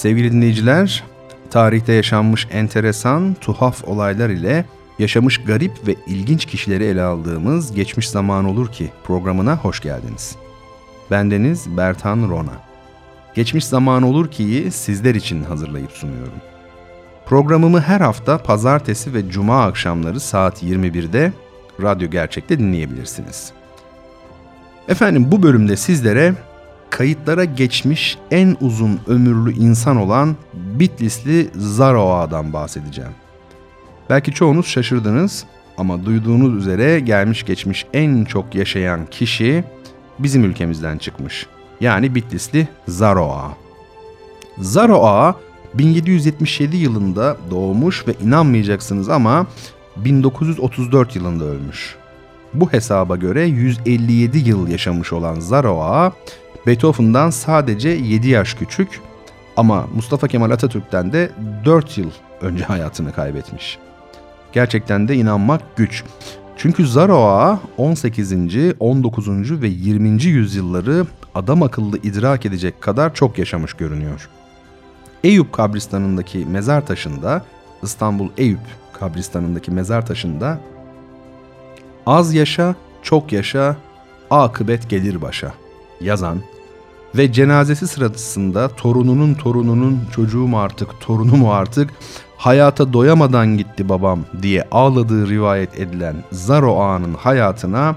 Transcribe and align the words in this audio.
Sevgili 0.00 0.32
dinleyiciler, 0.32 1.04
tarihte 1.50 1.92
yaşanmış 1.92 2.48
enteresan, 2.52 3.36
tuhaf 3.40 3.84
olaylar 3.84 4.30
ile 4.30 4.64
yaşamış 4.98 5.38
garip 5.44 5.72
ve 5.86 5.94
ilginç 6.06 6.44
kişileri 6.44 6.84
ele 6.84 7.02
aldığımız 7.02 7.74
Geçmiş 7.74 8.10
Zaman 8.10 8.44
Olur 8.44 8.72
Ki 8.72 8.90
programına 9.04 9.56
hoş 9.56 9.80
geldiniz. 9.80 10.36
Bendeniz 11.10 11.76
Bertan 11.76 12.28
Rona. 12.30 12.52
Geçmiş 13.34 13.64
Zaman 13.64 14.02
Olur 14.02 14.30
Ki'yi 14.30 14.70
sizler 14.70 15.14
için 15.14 15.44
hazırlayıp 15.44 15.92
sunuyorum. 15.92 16.40
Programımı 17.26 17.80
her 17.80 18.00
hafta 18.00 18.38
pazartesi 18.38 19.14
ve 19.14 19.30
cuma 19.30 19.64
akşamları 19.64 20.20
saat 20.20 20.62
21'de 20.62 21.32
Radyo 21.82 22.10
Gerçek'te 22.10 22.58
dinleyebilirsiniz. 22.58 23.52
Efendim 24.88 25.32
bu 25.32 25.42
bölümde 25.42 25.76
sizlere 25.76 26.34
kayıtlara 26.90 27.44
geçmiş 27.44 28.18
en 28.30 28.56
uzun 28.60 29.00
ömürlü 29.06 29.52
insan 29.52 29.96
olan 29.96 30.36
Bitlisli 30.54 31.50
Zaroa'dan 31.54 32.52
bahsedeceğim. 32.52 33.12
Belki 34.10 34.32
çoğunuz 34.32 34.66
şaşırdınız 34.66 35.44
ama 35.76 36.04
duyduğunuz 36.06 36.54
üzere 36.54 37.00
gelmiş 37.00 37.44
geçmiş 37.44 37.86
en 37.94 38.24
çok 38.24 38.54
yaşayan 38.54 39.06
kişi 39.06 39.64
bizim 40.18 40.44
ülkemizden 40.44 40.98
çıkmış. 40.98 41.46
Yani 41.80 42.14
Bitlisli 42.14 42.68
Zaroa. 42.88 43.56
Zaroa 44.58 45.34
1777 45.74 46.76
yılında 46.76 47.36
doğmuş 47.50 48.08
ve 48.08 48.14
inanmayacaksınız 48.24 49.08
ama 49.08 49.46
1934 49.96 51.16
yılında 51.16 51.44
ölmüş. 51.44 51.96
Bu 52.54 52.72
hesaba 52.72 53.16
göre 53.16 53.44
157 53.44 54.38
yıl 54.38 54.68
yaşamış 54.68 55.12
olan 55.12 55.40
Zaroa 55.40 56.12
Beethoven'dan 56.66 57.30
sadece 57.30 57.88
7 57.88 58.28
yaş 58.28 58.54
küçük 58.54 59.00
ama 59.56 59.86
Mustafa 59.94 60.28
Kemal 60.28 60.50
Atatürk'ten 60.50 61.12
de 61.12 61.30
4 61.64 61.98
yıl 61.98 62.10
önce 62.40 62.64
hayatını 62.64 63.12
kaybetmiş. 63.12 63.78
Gerçekten 64.52 65.08
de 65.08 65.14
inanmak 65.14 65.76
güç. 65.76 66.04
Çünkü 66.56 66.86
Zaroa 66.86 67.60
18. 67.76 68.32
19. 68.80 69.62
ve 69.62 69.68
20. 69.68 70.22
yüzyılları 70.22 71.06
adam 71.34 71.62
akıllı 71.62 71.98
idrak 71.98 72.46
edecek 72.46 72.80
kadar 72.80 73.14
çok 73.14 73.38
yaşamış 73.38 73.74
görünüyor. 73.74 74.28
Eyüp 75.24 75.52
kabristanındaki 75.52 76.38
mezar 76.38 76.86
taşında, 76.86 77.44
İstanbul 77.82 78.28
Eyüp 78.36 78.60
kabristanındaki 78.92 79.70
mezar 79.70 80.06
taşında 80.06 80.58
az 82.06 82.34
yaşa, 82.34 82.74
çok 83.02 83.32
yaşa, 83.32 83.76
akıbet 84.30 84.90
gelir 84.90 85.22
başa 85.22 85.52
yazan 86.00 86.38
ve 87.16 87.32
cenazesi 87.32 87.88
sırasında 87.88 88.68
torununun 88.68 89.34
torununun 89.34 90.00
çocuğu 90.14 90.46
mu 90.46 90.60
artık 90.60 91.00
torunu 91.00 91.36
mu 91.36 91.52
artık 91.52 91.90
hayata 92.36 92.92
doyamadan 92.92 93.56
gitti 93.56 93.88
babam 93.88 94.20
diye 94.42 94.64
ağladığı 94.70 95.28
rivayet 95.28 95.80
edilen 95.80 96.24
Zaro 96.32 96.80
Ağa'nın 96.80 97.14
hayatına 97.14 97.96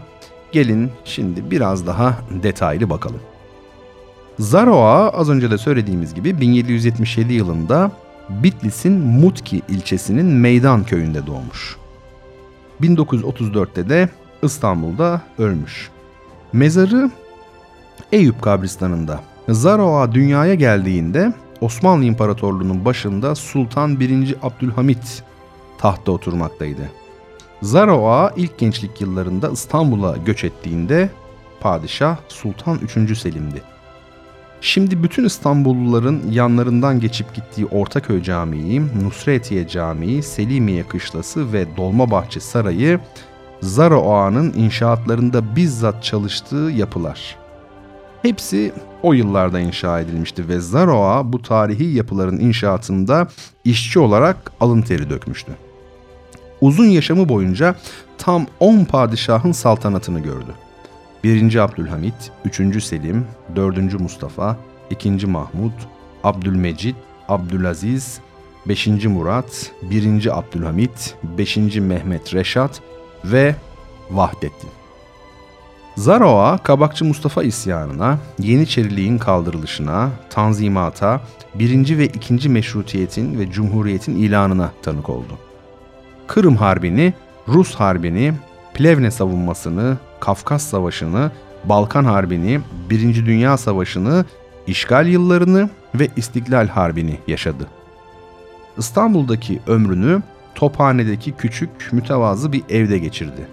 gelin 0.52 0.92
şimdi 1.06 1.52
biraz 1.52 1.88
daha 1.88 2.18
detaylı 2.44 2.90
bakalım. 2.90 3.22
Zaro 4.40 4.78
Ağa 4.78 5.10
az 5.10 5.30
önce 5.30 5.52
de 5.52 5.58
söylediğimiz 5.58 6.14
gibi 6.14 6.42
1777 6.42 7.34
yılında 7.34 7.92
Bitlis'in 8.30 8.94
Mutki 8.94 9.62
ilçesinin 9.70 10.26
Meydan 10.26 10.84
köyünde 10.84 11.28
doğmuş. 11.28 11.78
1934'te 12.82 13.90
de 13.90 14.10
İstanbul'da 14.44 15.22
ölmüş. 15.38 15.90
Mezarı 16.54 17.12
Eyüp 18.12 18.42
kabristanında. 18.42 19.20
Zaroa 19.50 20.12
dünyaya 20.12 20.54
geldiğinde 20.54 21.34
Osmanlı 21.62 22.06
İmparatorluğu'nun 22.06 22.86
başında 22.86 23.36
Sultan 23.36 24.00
1. 24.00 24.36
Abdülhamit 24.44 25.24
tahta 25.78 26.12
oturmaktaydı. 26.12 26.90
Zaroa 27.62 28.34
ilk 28.36 28.58
gençlik 28.58 29.02
yıllarında 29.02 29.50
İstanbul'a 29.50 30.18
göç 30.18 30.44
ettiğinde 30.44 31.10
padişah 31.60 32.18
Sultan 32.28 32.80
3. 32.98 33.18
Selim'di. 33.18 33.62
Şimdi 34.62 35.04
bütün 35.04 35.26
İstanbulluların 35.26 36.32
yanlarından 36.32 37.00
geçip 37.00 37.34
gittiği 37.34 37.66
Ortaköy 37.66 38.24
Camii, 38.24 38.82
Nusretiye 39.04 39.68
Camii, 39.68 40.24
Selimiye 40.24 40.88
Kışlası 40.88 41.54
ve 41.54 41.78
Dolmabahçe 41.78 42.40
Sarayı 42.40 43.00
Zaro 43.62 44.14
Ağa'nın 44.14 44.54
inşaatlarında 44.54 45.56
bizzat 45.56 46.04
çalıştığı 46.04 46.72
yapılar. 46.76 47.43
Hepsi 48.24 48.74
o 49.02 49.14
yıllarda 49.14 49.60
inşa 49.60 50.00
edilmişti 50.00 50.48
ve 50.48 50.60
Zaroa 50.60 51.34
bu 51.34 51.42
tarihi 51.42 51.84
yapıların 51.84 52.40
inşaatında 52.40 53.28
işçi 53.64 54.00
olarak 54.00 54.52
alın 54.60 54.82
teri 54.82 55.10
dökmüştü. 55.10 55.52
Uzun 56.62 56.86
yaşamı 56.86 57.30
boyunca 57.30 57.76
tam 58.18 58.46
10 58.60 58.86
padişahın 58.86 59.52
saltanatını 59.52 60.20
gördü. 60.20 60.56
1. 61.24 61.56
Abdülhamit, 61.56 62.32
3. 62.46 62.84
Selim, 62.84 63.26
4. 63.56 64.00
Mustafa, 64.00 64.58
2. 64.90 65.28
Mahmud, 65.28 65.74
Abdülmecid, 66.24 66.96
Abdülaziz, 67.30 68.20
5. 68.68 68.88
Murat, 68.88 69.72
1. 69.82 70.40
Abdülhamit, 70.40 71.16
5. 71.38 71.58
Mehmet 71.76 72.34
Reşat 72.34 72.82
ve 73.26 73.56
Vahdettin. 74.12 74.83
Zaroa, 75.96 76.58
Kabakçı 76.58 77.06
Mustafa 77.06 77.44
isyanına, 77.44 78.18
Yeniçeriliğin 78.40 79.18
kaldırılışına, 79.18 80.10
tanzimata, 80.30 81.22
birinci 81.56 81.98
ve 81.98 82.06
ikinci 82.06 82.50
meşrutiyetin 82.50 83.40
ve 83.40 83.52
cumhuriyetin 83.52 84.16
ilanına 84.16 84.72
tanık 84.82 85.10
oldu. 85.10 85.38
Kırım 86.28 86.56
Harbi'ni, 86.56 87.14
Rus 87.48 87.76
Harbi'ni, 87.76 88.34
Plevne 88.74 89.12
savunmasını, 89.12 89.98
Kafkas 90.20 90.64
Savaşı'nı, 90.64 91.32
Balkan 91.64 92.06
Harbi'ni, 92.06 92.62
Birinci 92.90 93.26
Dünya 93.26 93.58
Savaşı'nı, 93.58 94.26
işgal 94.68 95.08
yıllarını 95.08 95.70
ve 95.96 96.08
İstiklal 96.16 96.68
Harbi'ni 96.68 97.20
yaşadı. 97.28 97.68
İstanbul'daki 98.78 99.60
ömrünü 99.68 100.22
Tophane'deki 100.56 101.32
küçük, 101.32 101.70
mütevazı 101.92 102.52
bir 102.54 102.64
evde 102.70 102.98
geçirdi 102.98 103.48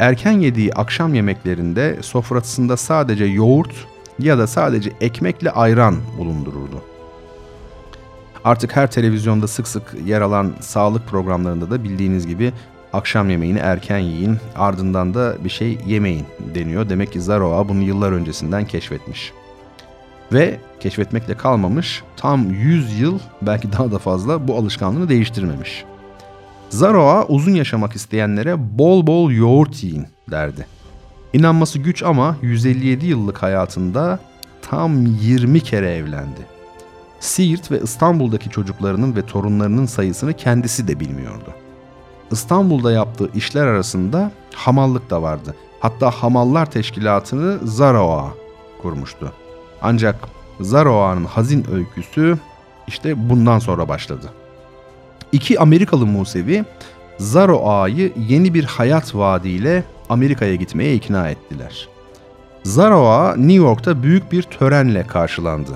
erken 0.00 0.32
yediği 0.32 0.74
akşam 0.74 1.14
yemeklerinde 1.14 1.98
sofrasında 2.02 2.76
sadece 2.76 3.24
yoğurt 3.24 3.86
ya 4.18 4.38
da 4.38 4.46
sadece 4.46 4.92
ekmekle 5.00 5.50
ayran 5.50 5.96
bulundururdu. 6.18 6.82
Artık 8.44 8.76
her 8.76 8.90
televizyonda 8.90 9.48
sık 9.48 9.68
sık 9.68 9.94
yer 10.04 10.20
alan 10.20 10.52
sağlık 10.60 11.08
programlarında 11.08 11.70
da 11.70 11.84
bildiğiniz 11.84 12.26
gibi 12.26 12.52
akşam 12.92 13.30
yemeğini 13.30 13.58
erken 13.58 13.98
yiyin 13.98 14.38
ardından 14.56 15.14
da 15.14 15.44
bir 15.44 15.50
şey 15.50 15.78
yemeyin 15.86 16.26
deniyor. 16.54 16.88
Demek 16.88 17.12
ki 17.12 17.20
Zaroa 17.20 17.68
bunu 17.68 17.82
yıllar 17.82 18.12
öncesinden 18.12 18.64
keşfetmiş. 18.64 19.32
Ve 20.32 20.60
keşfetmekle 20.80 21.36
kalmamış 21.36 22.02
tam 22.16 22.50
100 22.50 23.00
yıl 23.00 23.18
belki 23.42 23.72
daha 23.72 23.92
da 23.92 23.98
fazla 23.98 24.48
bu 24.48 24.56
alışkanlığını 24.56 25.08
değiştirmemiş. 25.08 25.84
Zaroa 26.70 27.26
uzun 27.26 27.54
yaşamak 27.54 27.96
isteyenlere 27.96 28.78
bol 28.78 29.06
bol 29.06 29.30
yoğurt 29.30 29.84
yiyin 29.84 30.06
derdi. 30.30 30.66
İnanması 31.32 31.78
güç 31.78 32.02
ama 32.02 32.36
157 32.42 33.06
yıllık 33.06 33.42
hayatında 33.42 34.18
tam 34.62 35.06
20 35.06 35.60
kere 35.60 35.94
evlendi. 35.94 36.40
Siirt 37.20 37.70
ve 37.70 37.80
İstanbul'daki 37.80 38.50
çocuklarının 38.50 39.16
ve 39.16 39.26
torunlarının 39.26 39.86
sayısını 39.86 40.34
kendisi 40.34 40.88
de 40.88 41.00
bilmiyordu. 41.00 41.50
İstanbul'da 42.30 42.92
yaptığı 42.92 43.30
işler 43.34 43.66
arasında 43.66 44.30
hamallık 44.54 45.10
da 45.10 45.22
vardı. 45.22 45.54
Hatta 45.80 46.10
hamallar 46.10 46.70
teşkilatını 46.70 47.58
Zaroa 47.68 48.34
kurmuştu. 48.82 49.32
Ancak 49.82 50.16
Zaroa'nın 50.60 51.24
hazin 51.24 51.66
öyküsü 51.72 52.38
işte 52.86 53.30
bundan 53.30 53.58
sonra 53.58 53.88
başladı. 53.88 54.32
İki 55.32 55.60
Amerikalı 55.60 56.06
Musevi 56.06 56.64
Zaro 57.18 57.68
Ağa'yı 57.68 58.12
yeni 58.28 58.54
bir 58.54 58.64
hayat 58.64 59.14
vaadiyle 59.14 59.84
Amerika'ya 60.08 60.54
gitmeye 60.54 60.94
ikna 60.94 61.28
ettiler. 61.30 61.88
Zaro 62.62 63.06
Ağa 63.06 63.36
New 63.36 63.54
York'ta 63.64 64.02
büyük 64.02 64.32
bir 64.32 64.42
törenle 64.42 65.06
karşılandı. 65.06 65.70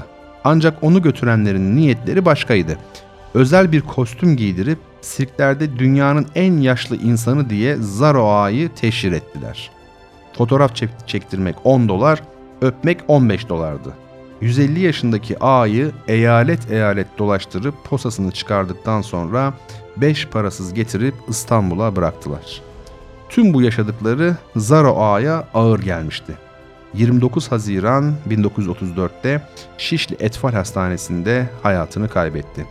Ancak 0.45 0.83
onu 0.83 1.03
götürenlerin 1.03 1.77
niyetleri 1.77 2.25
başkaydı. 2.25 2.79
Özel 3.35 3.73
bir 3.73 3.81
kostüm 3.81 4.37
giydirip 4.37 4.79
sirklerde 5.01 5.79
dünyanın 5.79 6.27
en 6.35 6.53
yaşlı 6.57 6.97
insanı 6.97 7.51
diye 7.51 7.77
Zaro 7.77 8.29
Ağa'yı 8.29 8.69
teşhir 8.75 9.13
ettiler. 9.13 9.71
Fotoğraf 10.39 10.77
çek- 10.77 11.07
çektirmek 11.09 11.57
10 11.65 11.89
dolar, 11.89 12.23
öpmek 12.63 12.99
15 13.09 13.49
dolardı. 13.49 13.93
150 14.45 14.81
yaşındaki 14.81 15.39
ağayı 15.45 15.93
eyalet 16.09 16.71
eyalet 16.71 17.19
dolaştırıp 17.19 17.75
posasını 17.85 18.31
çıkardıktan 18.31 19.03
sonra 19.03 19.55
5 19.97 20.29
parasız 20.29 20.75
getirip 20.75 21.15
İstanbul'a 21.29 21.97
bıraktılar. 21.97 22.63
Tüm 23.29 23.55
bu 23.55 23.63
yaşadıkları 23.63 24.37
Zaro 24.57 24.97
Ağa'ya 24.99 25.49
ağır 25.55 25.79
gelmişti. 25.81 26.35
29 26.95 27.53
Haziran 27.53 28.15
1934'te 28.29 29.49
Şişli 29.79 30.17
Etfal 30.21 30.53
Hastanesi'nde 30.53 31.49
hayatını 31.63 32.09
kaybetti. 32.09 32.67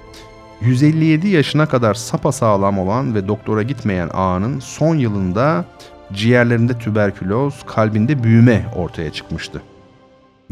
157 0.62 1.28
yaşına 1.28 1.66
kadar 1.66 1.94
sapasağlam 1.94 2.80
olan 2.80 3.16
ve 3.16 3.28
doktora 3.28 3.64
gitmeyen 3.64 4.10
ağanın 4.14 4.60
son 4.60 4.96
yılında 4.96 5.66
ciğerlerinde 6.14 6.78
tüberküloz, 6.78 7.64
kalbinde 7.66 8.24
büyüme 8.24 8.66
ortaya 8.76 9.12
çıkmıştı. 9.12 9.62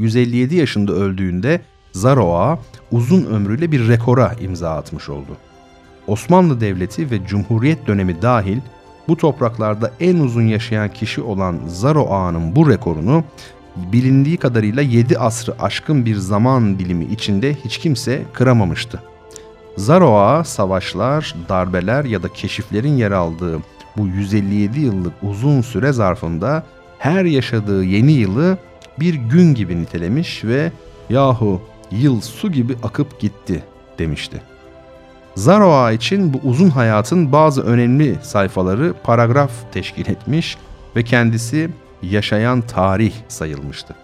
157 0.02 0.56
yaşında 0.56 0.92
öldüğünde 0.92 1.62
Zaro 1.92 2.34
Ağa 2.34 2.60
uzun 2.92 3.26
ömrüyle 3.26 3.72
bir 3.72 3.88
rekora 3.88 4.34
imza 4.42 4.70
atmış 4.70 5.10
oldu. 5.10 5.38
Osmanlı 6.08 6.62
Devleti 6.62 7.12
ve 7.12 7.26
Cumhuriyet 7.26 7.88
dönemi 7.88 8.22
dahil 8.22 8.58
bu 9.08 9.18
topraklarda 9.18 9.92
en 10.00 10.16
uzun 10.18 10.48
yaşayan 10.48 10.94
kişi 10.94 11.22
olan 11.22 11.60
Zaro 11.68 12.08
Ağa'nın 12.10 12.56
bu 12.56 12.70
rekorunu 12.70 13.24
bilindiği 13.76 14.38
kadarıyla 14.38 14.82
7 14.82 15.18
asrı 15.20 15.56
aşkın 15.60 16.06
bir 16.06 16.16
zaman 16.16 16.80
dilimi 16.80 17.06
içinde 17.06 17.56
hiç 17.66 17.78
kimse 17.78 18.22
kıramamıştı. 18.34 19.04
Zaro 19.78 20.16
Ağa 20.16 20.44
savaşlar, 20.44 21.36
darbeler 21.50 22.04
ya 22.04 22.24
da 22.24 22.28
keşiflerin 22.34 22.98
yer 22.98 23.12
aldığı 23.12 23.60
bu 23.98 24.08
157 24.08 24.80
yıllık 24.80 25.14
uzun 25.24 25.62
süre 25.62 25.92
zarfında 25.92 26.64
her 27.00 27.26
yaşadığı 27.26 27.84
yeni 27.84 28.12
yılı 28.12 28.58
bir 29.00 29.14
gün 29.14 29.54
gibi 29.54 29.82
nitelemiş 29.82 30.44
ve 30.44 30.72
yahu 31.10 31.62
yıl 31.92 32.22
su 32.22 32.52
gibi 32.52 32.76
akıp 32.84 33.20
gitti 33.20 33.64
demişti. 34.00 34.42
Zaroa 35.36 35.92
için 35.92 36.34
bu 36.34 36.40
uzun 36.44 36.70
hayatın 36.70 37.32
bazı 37.32 37.62
önemli 37.62 38.18
sayfaları 38.22 38.94
paragraf 39.04 39.52
teşkil 39.72 40.10
etmiş 40.10 40.58
ve 40.96 41.04
kendisi 41.04 41.70
yaşayan 42.04 42.62
tarih 42.62 43.14
sayılmıştı. 43.28 43.96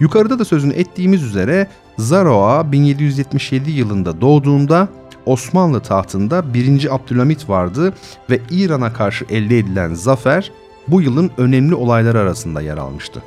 Yukarıda 0.00 0.38
da 0.38 0.44
sözünü 0.44 0.72
ettiğimiz 0.72 1.22
üzere 1.22 1.66
Zaroa 1.98 2.72
1777 2.72 3.70
yılında 3.70 4.20
doğduğunda 4.20 4.88
Osmanlı 5.26 5.80
tahtında 5.80 6.54
1. 6.54 6.94
Abdülhamit 6.94 7.48
vardı 7.48 7.94
ve 8.30 8.40
İran'a 8.50 8.92
karşı 8.92 9.24
elde 9.30 9.58
edilen 9.58 9.94
zafer 9.94 10.52
bu 10.88 11.02
yılın 11.02 11.30
önemli 11.38 11.74
olayları 11.74 12.18
arasında 12.18 12.60
yer 12.60 12.76
almıştı. 12.76 13.22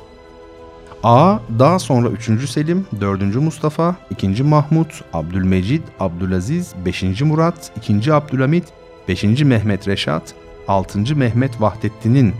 A 1.04 1.38
daha 1.58 1.78
sonra 1.78 2.08
3. 2.08 2.50
Selim, 2.50 2.86
4. 3.00 3.34
Mustafa, 3.34 3.96
2. 4.10 4.42
Mahmut, 4.42 5.04
Abdülmecid, 5.12 5.82
Abdülaziz, 6.00 6.74
5. 6.84 7.20
Murat, 7.20 7.72
2. 7.76 8.12
Abdülhamit, 8.12 8.64
5. 9.08 9.24
Mehmet 9.24 9.88
Reşat, 9.88 10.34
6. 10.68 11.16
Mehmet 11.16 11.60
Vahdettin'in 11.60 12.34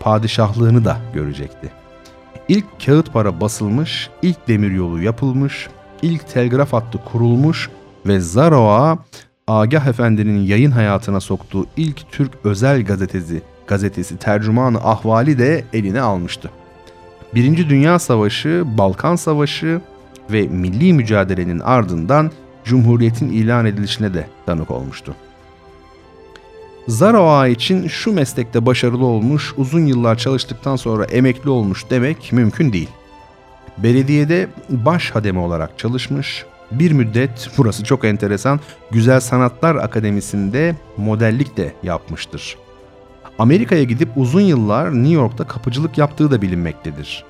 padişahlığını 0.00 0.84
da 0.84 0.96
görecekti. 1.14 1.70
İlk 2.48 2.64
kağıt 2.86 3.12
para 3.12 3.40
basılmış, 3.40 4.10
ilk 4.22 4.48
demiryolu 4.48 5.02
yapılmış, 5.02 5.68
ilk 6.02 6.28
telgraf 6.28 6.72
hattı 6.72 6.98
kurulmuş 7.04 7.70
ve 8.06 8.20
Zaroa 8.20 8.98
Agah 9.46 9.86
Efendi'nin 9.86 10.40
yayın 10.40 10.70
hayatına 10.70 11.20
soktuğu 11.20 11.66
ilk 11.76 12.12
Türk 12.12 12.32
özel 12.44 12.84
gazetesi, 12.84 13.42
gazetesi 13.66 14.16
Tercümanı 14.16 14.78
Ahvali 14.78 15.38
de 15.38 15.64
eline 15.72 16.00
almıştı. 16.00 16.50
Birinci 17.34 17.68
Dünya 17.68 17.98
Savaşı, 17.98 18.64
Balkan 18.66 19.16
Savaşı 19.16 19.80
ve 20.30 20.42
milli 20.42 20.92
mücadelenin 20.92 21.60
ardından 21.60 22.30
Cumhuriyet'in 22.64 23.28
ilan 23.28 23.66
edilişine 23.66 24.14
de 24.14 24.26
tanık 24.46 24.70
olmuştu. 24.70 25.14
Zaroa 26.88 27.48
için 27.48 27.88
şu 27.88 28.12
meslekte 28.12 28.66
başarılı 28.66 29.04
olmuş, 29.04 29.54
uzun 29.56 29.86
yıllar 29.86 30.18
çalıştıktan 30.18 30.76
sonra 30.76 31.04
emekli 31.04 31.50
olmuş 31.50 31.84
demek 31.90 32.32
mümkün 32.32 32.72
değil. 32.72 32.90
Belediyede 33.78 34.48
baş 34.68 35.10
hademe 35.10 35.38
olarak 35.38 35.78
çalışmış, 35.78 36.44
bir 36.70 36.92
müddet 36.92 37.50
burası 37.58 37.84
çok 37.84 38.04
enteresan 38.04 38.60
Güzel 38.90 39.20
Sanatlar 39.20 39.76
Akademisi'nde 39.76 40.76
modellik 40.96 41.56
de 41.56 41.72
yapmıştır. 41.82 42.63
Amerika'ya 43.38 43.84
gidip 43.84 44.08
uzun 44.16 44.40
yıllar 44.40 44.94
New 44.94 45.14
York'ta 45.14 45.44
kapıcılık 45.44 45.98
yaptığı 45.98 46.30
da 46.30 46.42
bilinmektedir. 46.42 47.24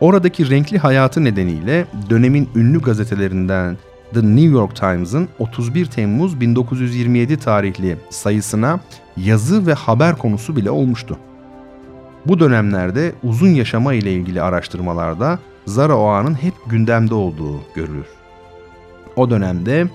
Oradaki 0.00 0.50
renkli 0.50 0.78
hayatı 0.78 1.24
nedeniyle 1.24 1.86
dönemin 2.10 2.48
ünlü 2.54 2.80
gazetelerinden 2.80 3.78
The 4.14 4.20
New 4.20 4.52
York 4.58 4.76
Times'ın 4.76 5.28
31 5.38 5.86
Temmuz 5.86 6.40
1927 6.40 7.36
tarihli 7.36 7.96
sayısına 8.10 8.80
yazı 9.16 9.66
ve 9.66 9.74
haber 9.74 10.18
konusu 10.18 10.56
bile 10.56 10.70
olmuştu. 10.70 11.18
Bu 12.26 12.40
dönemlerde 12.40 13.12
uzun 13.22 13.48
yaşama 13.48 13.94
ile 13.94 14.12
ilgili 14.12 14.42
araştırmalarda 14.42 15.38
Zara 15.66 15.96
Oğan'ın 15.96 16.34
hep 16.34 16.54
gündemde 16.66 17.14
olduğu 17.14 17.60
görülür. 17.74 18.06
O 19.16 19.30
dönemde 19.30 19.86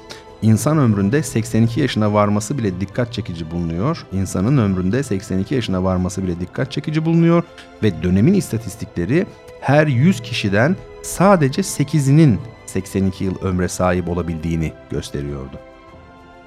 insan 0.44 0.78
ömründe 0.78 1.24
82 1.24 1.81
yaşına 1.81 2.13
varması 2.13 2.57
bile 2.57 2.81
dikkat 2.81 3.13
çekici 3.13 3.51
bulunuyor. 3.51 4.06
İnsanın 4.12 4.57
ömründe 4.57 5.04
82 5.04 5.56
yaşına 5.56 5.84
varması 5.84 6.24
bile 6.24 6.40
dikkat 6.40 6.72
çekici 6.72 7.06
bulunuyor 7.06 7.44
ve 7.84 8.04
dönemin 8.04 8.34
istatistikleri 8.34 9.25
her 9.62 9.88
100 9.88 10.19
kişiden 10.19 10.75
sadece 11.01 11.62
8'inin 11.62 12.40
82 12.66 13.24
yıl 13.24 13.36
ömre 13.42 13.68
sahip 13.68 14.10
olabildiğini 14.10 14.74
gösteriyordu. 14.90 15.60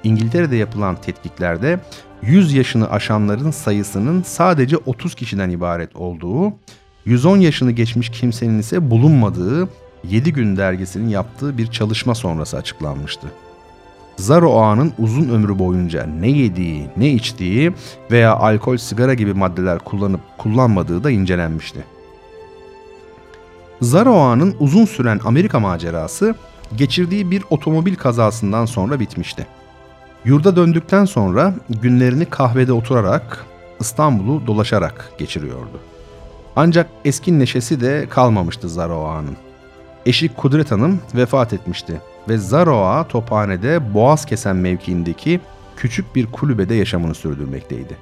İngiltere'de 0.03 0.55
yapılan 0.55 0.95
tetkiklerde 0.95 1.79
100 2.21 2.53
yaşını 2.53 2.91
aşanların 2.91 3.51
sayısının 3.51 4.23
sadece 4.23 4.77
30 4.77 5.15
kişiden 5.15 5.49
ibaret 5.49 5.95
olduğu, 5.95 6.53
110 7.05 7.37
yaşını 7.37 7.71
geçmiş 7.71 8.09
kimsenin 8.09 8.59
ise 8.59 8.91
bulunmadığı 8.91 9.69
7 10.03 10.33
gün 10.33 10.57
dergisinin 10.57 11.09
yaptığı 11.09 11.57
bir 11.57 11.67
çalışma 11.67 12.15
sonrası 12.15 12.57
açıklanmıştı. 12.57 13.27
Zaro 14.17 14.59
Ağa'nın 14.59 14.93
uzun 14.99 15.29
ömrü 15.29 15.59
boyunca 15.59 16.05
ne 16.05 16.29
yediği, 16.29 16.87
ne 16.97 17.09
içtiği 17.09 17.73
veya 18.11 18.35
alkol, 18.35 18.77
sigara 18.77 19.13
gibi 19.13 19.33
maddeler 19.33 19.79
kullanıp 19.79 20.21
kullanmadığı 20.37 21.03
da 21.03 21.11
incelenmişti. 21.11 21.83
Zaro 23.81 24.15
Ağa'nın 24.15 24.55
uzun 24.59 24.85
süren 24.85 25.19
Amerika 25.25 25.59
macerası 25.59 26.35
geçirdiği 26.75 27.31
bir 27.31 27.43
otomobil 27.49 27.95
kazasından 27.95 28.65
sonra 28.65 28.99
bitmişti. 28.99 29.47
Yurda 30.25 30.55
döndükten 30.55 31.05
sonra 31.05 31.53
günlerini 31.69 32.25
kahvede 32.25 32.73
oturarak, 32.73 33.45
İstanbul'u 33.79 34.47
dolaşarak 34.47 35.11
geçiriyordu. 35.17 35.79
Ancak 36.55 36.89
eski 37.05 37.39
neşesi 37.39 37.81
de 37.81 38.05
kalmamıştı 38.09 38.69
Zaro 38.69 39.05
Ağa'nın. 39.05 39.37
Eşi 40.05 40.29
Kudret 40.29 40.71
Hanım 40.71 40.99
vefat 41.15 41.53
etmişti 41.53 42.01
ve 42.29 42.37
Zaroa 42.37 43.07
Tophane'de 43.07 43.93
Boğaz 43.93 44.25
Kesen 44.25 44.55
mevkiindeki 44.55 45.39
küçük 45.77 46.15
bir 46.15 46.25
kulübede 46.25 46.75
yaşamını 46.75 47.15
sürdürmekteydi. 47.15 47.97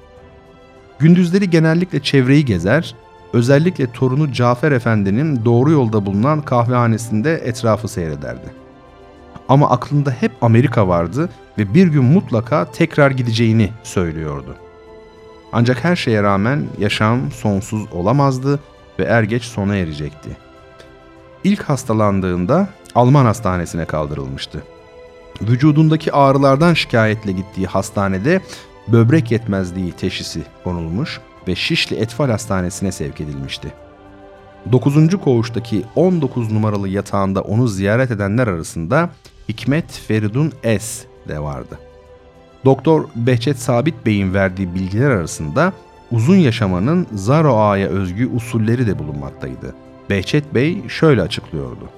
Gündüzleri 0.98 1.50
genellikle 1.50 2.00
çevreyi 2.00 2.44
gezer, 2.44 2.94
özellikle 3.32 3.92
torunu 3.92 4.32
Cafer 4.32 4.72
Efendi'nin 4.72 5.44
doğru 5.44 5.70
yolda 5.70 6.06
bulunan 6.06 6.42
kahvehanesinde 6.42 7.34
etrafı 7.34 7.88
seyrederdi. 7.88 8.66
Ama 9.48 9.70
aklında 9.70 10.10
hep 10.10 10.32
Amerika 10.40 10.88
vardı 10.88 11.28
ve 11.58 11.74
bir 11.74 11.86
gün 11.86 12.04
mutlaka 12.04 12.70
tekrar 12.70 13.10
gideceğini 13.10 13.70
söylüyordu. 13.82 14.54
Ancak 15.52 15.84
her 15.84 15.96
şeye 15.96 16.22
rağmen 16.22 16.64
yaşam 16.78 17.30
sonsuz 17.30 17.92
olamazdı 17.92 18.60
ve 18.98 19.04
er 19.04 19.22
geç 19.22 19.42
sona 19.44 19.76
erecekti. 19.76 20.36
İlk 21.44 21.62
hastalandığında 21.62 22.68
Alman 22.96 23.24
hastanesine 23.24 23.84
kaldırılmıştı. 23.84 24.62
Vücudundaki 25.42 26.12
ağrılardan 26.12 26.74
şikayetle 26.74 27.32
gittiği 27.32 27.66
hastanede 27.66 28.40
böbrek 28.88 29.32
yetmezliği 29.32 29.92
teşhisi 29.92 30.42
konulmuş 30.64 31.20
ve 31.48 31.54
Şişli 31.54 31.96
Etfal 31.96 32.30
Hastanesi'ne 32.30 32.92
sevk 32.92 33.20
edilmişti. 33.20 33.72
9. 34.72 35.20
koğuştaki 35.24 35.84
19 35.96 36.52
numaralı 36.52 36.88
yatağında 36.88 37.40
onu 37.40 37.68
ziyaret 37.68 38.10
edenler 38.10 38.46
arasında 38.46 39.10
Hikmet 39.48 39.92
Feridun 39.92 40.52
S 40.78 41.06
de 41.28 41.38
vardı. 41.38 41.78
Doktor 42.64 43.04
Behçet 43.16 43.58
Sabit 43.58 44.06
Bey'in 44.06 44.34
verdiği 44.34 44.74
bilgiler 44.74 45.10
arasında 45.10 45.72
uzun 46.10 46.36
yaşamanın 46.36 47.06
Zaro 47.14 47.56
Ağa'ya 47.56 47.88
özgü 47.88 48.30
usulleri 48.34 48.86
de 48.86 48.98
bulunmaktaydı. 48.98 49.74
Behçet 50.10 50.54
Bey 50.54 50.88
şöyle 50.88 51.22
açıklıyordu. 51.22 51.88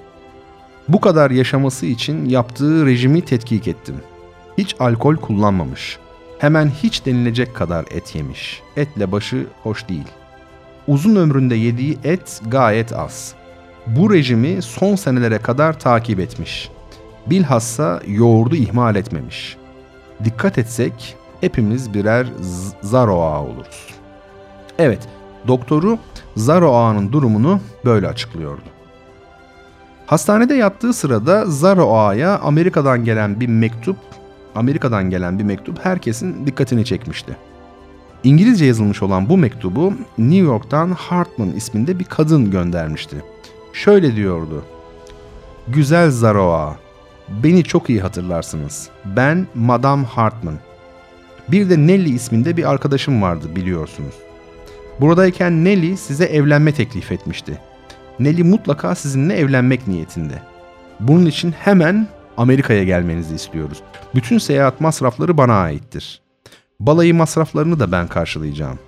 Bu 0.89 1.01
kadar 1.01 1.31
yaşaması 1.31 1.85
için 1.85 2.29
yaptığı 2.29 2.85
rejimi 2.85 3.21
tetkik 3.21 3.67
ettim. 3.67 3.95
Hiç 4.57 4.75
alkol 4.79 5.15
kullanmamış. 5.15 5.99
Hemen 6.39 6.69
hiç 6.83 7.05
denilecek 7.05 7.55
kadar 7.55 7.85
et 7.91 8.15
yemiş. 8.15 8.61
Etle 8.77 9.11
başı 9.11 9.47
hoş 9.63 9.89
değil. 9.89 10.07
Uzun 10.87 11.15
ömründe 11.15 11.55
yediği 11.55 11.97
et 12.03 12.41
gayet 12.47 12.93
az. 12.93 13.33
Bu 13.87 14.13
rejimi 14.13 14.61
son 14.61 14.95
senelere 14.95 15.37
kadar 15.37 15.79
takip 15.79 16.19
etmiş. 16.19 16.69
Bilhassa 17.25 18.01
yoğurdu 18.07 18.55
ihmal 18.55 18.95
etmemiş. 18.95 19.57
Dikkat 20.23 20.57
etsek 20.57 21.15
hepimiz 21.41 21.93
birer 21.93 22.27
Zaro 22.81 23.21
ağa 23.21 23.43
oluruz. 23.43 23.87
Evet, 24.79 25.07
doktoru 25.47 25.97
Zaro 26.35 26.73
ağanın 26.75 27.11
durumunu 27.11 27.59
böyle 27.85 28.07
açıklıyordu. 28.07 28.78
Hastanede 30.09 30.53
yattığı 30.53 30.93
sırada 30.93 31.45
Zaro 31.45 31.93
ağaya 31.93 32.39
Amerika'dan 32.39 33.05
gelen 33.05 33.39
bir 33.39 33.47
mektup, 33.47 33.97
Amerika'dan 34.55 35.09
gelen 35.09 35.39
bir 35.39 35.43
mektup 35.43 35.85
herkesin 35.85 36.45
dikkatini 36.47 36.85
çekmişti. 36.85 37.37
İngilizce 38.23 38.65
yazılmış 38.65 39.03
olan 39.03 39.29
bu 39.29 39.37
mektubu 39.37 39.93
New 40.17 40.45
York'tan 40.45 40.91
Hartman 40.91 41.51
isminde 41.51 41.99
bir 41.99 42.03
kadın 42.03 42.51
göndermişti. 42.51 43.23
Şöyle 43.73 44.15
diyordu. 44.15 44.63
Güzel 45.67 46.11
Zaroa, 46.11 46.75
beni 47.43 47.63
çok 47.63 47.89
iyi 47.89 48.01
hatırlarsınız. 48.01 48.89
Ben 49.05 49.47
Madame 49.55 50.05
Hartman. 50.05 50.55
Bir 51.47 51.69
de 51.69 51.77
Nelly 51.77 52.15
isminde 52.15 52.57
bir 52.57 52.69
arkadaşım 52.69 53.21
vardı 53.21 53.45
biliyorsunuz. 53.55 54.15
Buradayken 55.01 55.65
Nelly 55.65 55.97
size 55.97 56.25
evlenme 56.25 56.73
teklif 56.73 57.11
etmişti. 57.11 57.68
Nelly 58.19 58.43
mutlaka 58.43 58.95
sizinle 58.95 59.35
evlenmek 59.35 59.87
niyetinde. 59.87 60.41
Bunun 60.99 61.25
için 61.25 61.51
hemen 61.51 62.07
Amerika'ya 62.37 62.83
gelmenizi 62.83 63.35
istiyoruz. 63.35 63.81
Bütün 64.15 64.37
seyahat 64.37 64.81
masrafları 64.81 65.37
bana 65.37 65.53
aittir. 65.53 66.21
Balayı 66.79 67.15
masraflarını 67.15 67.79
da 67.79 67.91
ben 67.91 68.07
karşılayacağım. 68.07 68.79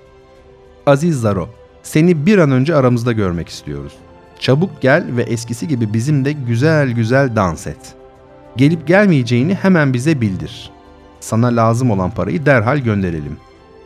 Aziz 0.86 1.22
Zaro, 1.22 1.50
seni 1.84 2.26
bir 2.26 2.38
an 2.38 2.52
önce 2.52 2.76
aramızda 2.76 3.12
görmek 3.12 3.50
istiyoruz. 3.50 3.94
Çabuk 4.40 4.82
gel 4.82 5.06
ve 5.18 5.24
eskisi 5.24 5.68
gibi 5.68 5.94
bizim 5.94 6.26
de 6.26 6.32
güzel 6.32 6.92
güzel 6.92 7.36
dans 7.36 7.68
et. 7.68 7.96
Gelip 8.58 8.88
gelmeyeceğini 8.88 9.56
hemen 9.56 9.94
bize 9.94 10.22
bildir. 10.22 10.72
Sana 11.20 11.48
lazım 11.48 11.92
olan 11.92 12.12
parayı 12.12 12.46
derhal 12.46 12.78
gönderelim. 12.78 13.38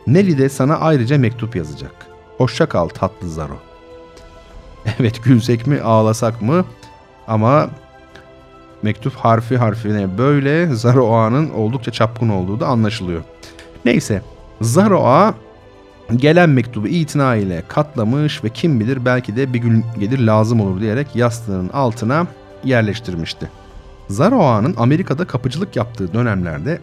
Nelly 0.06 0.38
de 0.38 0.48
sana 0.48 0.76
ayrıca 0.76 1.18
mektup 1.18 1.56
yazacak. 1.56 2.06
Hoşça 2.38 2.66
kal 2.66 2.88
tatlı 2.88 3.30
Zaro. 3.30 3.56
Evet 5.00 5.24
gülsek 5.24 5.66
mi 5.66 5.80
ağlasak 5.80 6.42
mı 6.42 6.64
ama 7.28 7.70
mektup 8.82 9.14
harfi 9.14 9.56
harfine 9.56 10.18
böyle 10.18 10.66
Zaro 10.66 11.14
Ağa'nın 11.14 11.50
oldukça 11.50 11.92
çapkın 11.92 12.28
olduğu 12.28 12.60
da 12.60 12.66
anlaşılıyor. 12.66 13.22
Neyse 13.84 14.22
Zaro 14.60 15.04
Ağa 15.04 15.34
gelen 16.16 16.48
mektubu 16.48 16.88
itina 16.88 17.36
ile 17.36 17.62
katlamış 17.68 18.44
ve 18.44 18.48
kim 18.48 18.80
bilir 18.80 19.04
belki 19.04 19.36
de 19.36 19.52
bir 19.52 19.58
gün 19.58 19.84
gelir 19.98 20.18
lazım 20.18 20.60
olur 20.60 20.80
diyerek 20.80 21.16
yastığının 21.16 21.68
altına 21.68 22.26
yerleştirmişti. 22.64 23.50
Zaro 24.08 24.40
Ağa'nın 24.40 24.74
Amerika'da 24.78 25.26
kapıcılık 25.26 25.76
yaptığı 25.76 26.14
dönemlerde 26.14 26.80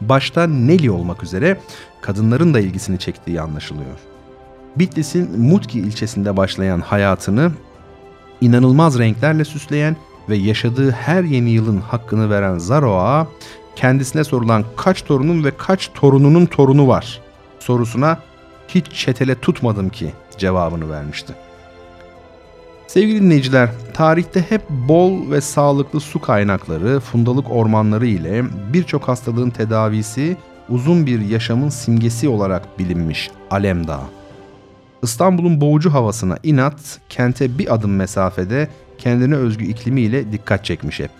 başta 0.00 0.46
Nelly 0.46 0.90
olmak 0.90 1.22
üzere 1.22 1.60
kadınların 2.00 2.54
da 2.54 2.60
ilgisini 2.60 2.98
çektiği 2.98 3.40
anlaşılıyor. 3.40 4.09
Bitlis'in 4.76 5.40
Mutki 5.40 5.78
ilçesinde 5.78 6.36
başlayan 6.36 6.80
hayatını 6.80 7.52
inanılmaz 8.40 8.98
renklerle 8.98 9.44
süsleyen 9.44 9.96
ve 10.28 10.36
yaşadığı 10.36 10.90
her 10.90 11.24
yeni 11.24 11.50
yılın 11.50 11.78
hakkını 11.78 12.30
veren 12.30 12.58
Zaroa, 12.58 13.26
kendisine 13.76 14.24
sorulan 14.24 14.64
kaç 14.76 15.02
torunun 15.02 15.44
ve 15.44 15.50
kaç 15.56 15.90
torununun 15.94 16.46
torunu 16.46 16.88
var 16.88 17.20
sorusuna 17.62 18.18
hiç 18.68 18.86
çetele 18.92 19.34
tutmadım 19.34 19.88
ki 19.88 20.12
cevabını 20.38 20.90
vermişti. 20.90 21.34
Sevgili 22.86 23.20
dinleyiciler, 23.20 23.70
tarihte 23.94 24.44
hep 24.48 24.70
bol 24.70 25.30
ve 25.30 25.40
sağlıklı 25.40 26.00
su 26.00 26.20
kaynakları, 26.20 27.00
fundalık 27.00 27.50
ormanları 27.50 28.06
ile 28.06 28.44
birçok 28.72 29.08
hastalığın 29.08 29.50
tedavisi 29.50 30.36
uzun 30.68 31.06
bir 31.06 31.20
yaşamın 31.20 31.68
simgesi 31.68 32.28
olarak 32.28 32.78
bilinmiş 32.78 33.30
Alem 33.50 33.86
Dağı. 33.86 34.19
İstanbul'un 35.02 35.60
boğucu 35.60 35.92
havasına 35.92 36.36
inat, 36.42 36.98
kente 37.08 37.58
bir 37.58 37.74
adım 37.74 37.96
mesafede 37.96 38.68
kendine 38.98 39.34
özgü 39.34 39.64
iklimiyle 39.64 40.32
dikkat 40.32 40.64
çekmiş 40.64 41.00
hep. 41.00 41.10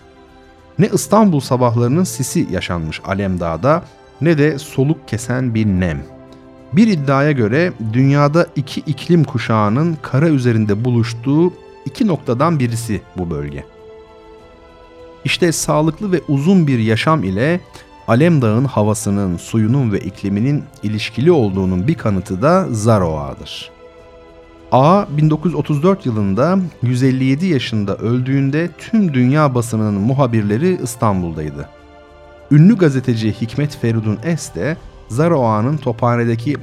Ne 0.79 0.89
İstanbul 0.93 1.39
sabahlarının 1.39 2.03
sisi 2.03 2.47
yaşanmış 2.51 3.01
Alemdağ'da 3.05 3.83
ne 4.21 4.37
de 4.37 4.59
soluk 4.59 5.07
kesen 5.07 5.55
bir 5.55 5.65
nem. 5.65 6.03
Bir 6.73 6.87
iddiaya 6.87 7.31
göre 7.31 7.73
dünyada 7.93 8.47
iki 8.55 8.79
iklim 8.79 9.23
kuşağının 9.23 9.97
kara 10.01 10.29
üzerinde 10.29 10.85
buluştuğu 10.85 11.53
iki 11.85 12.07
noktadan 12.07 12.59
birisi 12.59 13.01
bu 13.17 13.29
bölge. 13.29 13.65
İşte 15.25 15.51
sağlıklı 15.51 16.11
ve 16.11 16.21
uzun 16.27 16.67
bir 16.67 16.79
yaşam 16.79 17.23
ile 17.23 17.61
Alemdağ'ın 18.11 18.65
havasının, 18.65 19.37
suyunun 19.37 19.91
ve 19.91 19.99
ikliminin 19.99 20.63
ilişkili 20.83 21.31
olduğunun 21.31 21.87
bir 21.87 21.95
kanıtı 21.95 22.41
da 22.41 22.67
Zaro 22.71 23.17
Ağa'dır. 23.17 23.71
A 24.71 25.05
1934 25.17 26.05
yılında 26.05 26.59
157 26.83 27.45
yaşında 27.45 27.95
öldüğünde 27.95 28.69
tüm 28.77 29.13
dünya 29.13 29.55
basınının 29.55 30.01
muhabirleri 30.01 30.79
İstanbul'daydı. 30.83 31.69
Ünlü 32.51 32.77
gazeteci 32.77 33.41
Hikmet 33.41 33.77
Feridun 33.77 34.19
Es 34.23 34.55
de 34.55 34.77
Zaro 35.07 35.43
Ağa'nın 35.43 35.77
Tophane'deki 35.77 36.57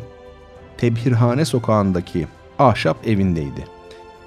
Tebhirhane 0.79 1.45
sokağındaki 1.45 2.27
ahşap 2.59 3.07
evindeydi. 3.07 3.65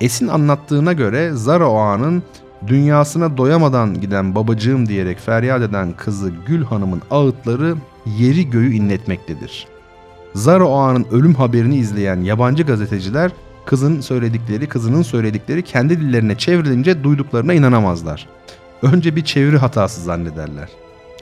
Es'in 0.01 0.27
anlattığına 0.27 0.93
göre 0.93 1.31
Zaro 1.33 1.77
Ağa'nın 1.77 2.23
dünyasına 2.67 3.37
doyamadan 3.37 4.01
giden 4.01 4.35
babacığım 4.35 4.87
diyerek 4.87 5.19
feryat 5.19 5.61
eden 5.61 5.93
kızı 5.97 6.31
Gül 6.47 6.63
Hanım'ın 6.63 7.01
ağıtları 7.11 7.75
yeri 8.05 8.49
göğü 8.49 8.73
inletmektedir. 8.73 9.67
Zaro 10.35 10.75
Ağa'nın 10.75 11.07
ölüm 11.11 11.33
haberini 11.33 11.75
izleyen 11.75 12.21
yabancı 12.21 12.63
gazeteciler 12.63 13.31
kızın 13.65 14.01
söyledikleri, 14.01 14.67
kızının 14.67 15.01
söyledikleri 15.01 15.63
kendi 15.63 15.99
dillerine 15.99 16.37
çevrilince 16.37 17.03
duyduklarına 17.03 17.53
inanamazlar. 17.53 18.27
Önce 18.81 19.15
bir 19.15 19.23
çeviri 19.23 19.57
hatası 19.57 20.01
zannederler. 20.01 20.69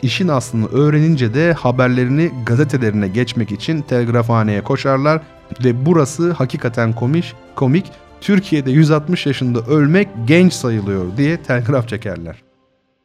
İşin 0.01 0.27
aslını 0.27 0.67
öğrenince 0.67 1.33
de 1.33 1.53
haberlerini 1.53 2.31
gazetelerine 2.45 3.07
geçmek 3.07 3.51
için 3.51 3.81
telgrafhaneye 3.81 4.61
koşarlar 4.61 5.21
ve 5.63 5.85
burası 5.85 6.31
hakikaten 6.31 6.93
komik, 6.93 7.33
komik 7.55 7.91
Türkiye'de 8.21 8.71
160 8.71 9.25
yaşında 9.25 9.61
ölmek 9.61 10.07
genç 10.25 10.53
sayılıyor 10.53 11.17
diye 11.17 11.37
telgraf 11.37 11.87
çekerler. 11.87 12.43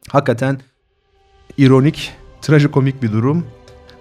Hakikaten 0.09 0.59
ironik, 1.57 2.13
trajikomik 2.41 3.03
bir 3.03 3.11
durum. 3.11 3.45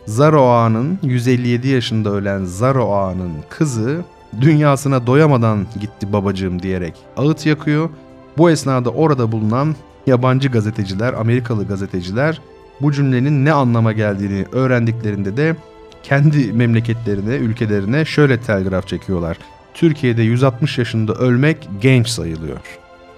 Zaro 0.07 0.43
Ağa'nın 0.43 0.99
157 1.03 1.69
yaşında 1.69 2.11
ölen 2.11 2.45
Zaro 2.45 2.93
Ağa'nın 2.93 3.33
kızı 3.51 4.05
dünyasına 4.41 5.07
doyamadan 5.07 5.67
gitti 5.81 6.13
babacığım 6.13 6.63
diyerek 6.63 6.95
ağıt 7.17 7.47
yakıyor. 7.47 7.91
Bu 8.39 8.51
esnada 8.51 8.91
orada 8.91 9.33
bulunan 9.33 9.77
yabancı 10.07 10.49
gazeteciler, 10.49 11.13
Amerikalı 11.13 11.69
gazeteciler 11.69 12.41
bu 12.81 12.93
cümlenin 12.93 13.45
ne 13.45 13.53
anlama 13.53 13.93
geldiğini 13.93 14.47
öğrendiklerinde 14.53 15.37
de 15.37 15.57
kendi 16.03 16.53
memleketlerine, 16.53 17.35
ülkelerine 17.35 18.05
şöyle 18.05 18.41
telgraf 18.41 18.89
çekiyorlar. 18.89 19.39
Türkiye'de 19.75 20.23
160 20.23 20.79
yaşında 20.79 21.13
ölmek 21.15 21.69
genç 21.81 22.09
sayılıyor. 22.09 22.61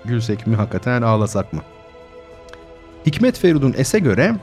Gülsek 0.04 0.46
mi 0.46 0.56
hakikaten 0.56 1.02
ağlasak 1.02 1.52
mı? 1.52 1.60
Hikmet 3.06 3.38
Feridun 3.38 3.74
Es'e 3.76 3.98
göre 3.98 4.34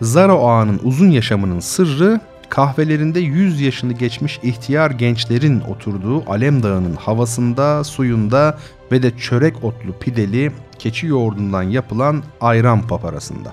Zaro 0.00 0.48
Ağa'nın 0.48 0.80
uzun 0.84 1.10
yaşamının 1.10 1.60
sırrı 1.60 2.20
kahvelerinde 2.48 3.20
100 3.20 3.60
yaşını 3.60 3.92
geçmiş 3.92 4.40
ihtiyar 4.42 4.90
gençlerin 4.90 5.60
oturduğu 5.60 6.30
Alem 6.30 6.62
Dağı'nın 6.62 6.96
havasında, 6.96 7.84
suyunda 7.84 8.58
ve 8.92 9.02
de 9.02 9.16
çörek 9.18 9.64
otlu 9.64 9.92
pideli 10.00 10.52
keçi 10.78 11.06
yoğurdundan 11.06 11.62
yapılan 11.62 12.22
ayran 12.40 12.86
paparasında. 12.86 13.52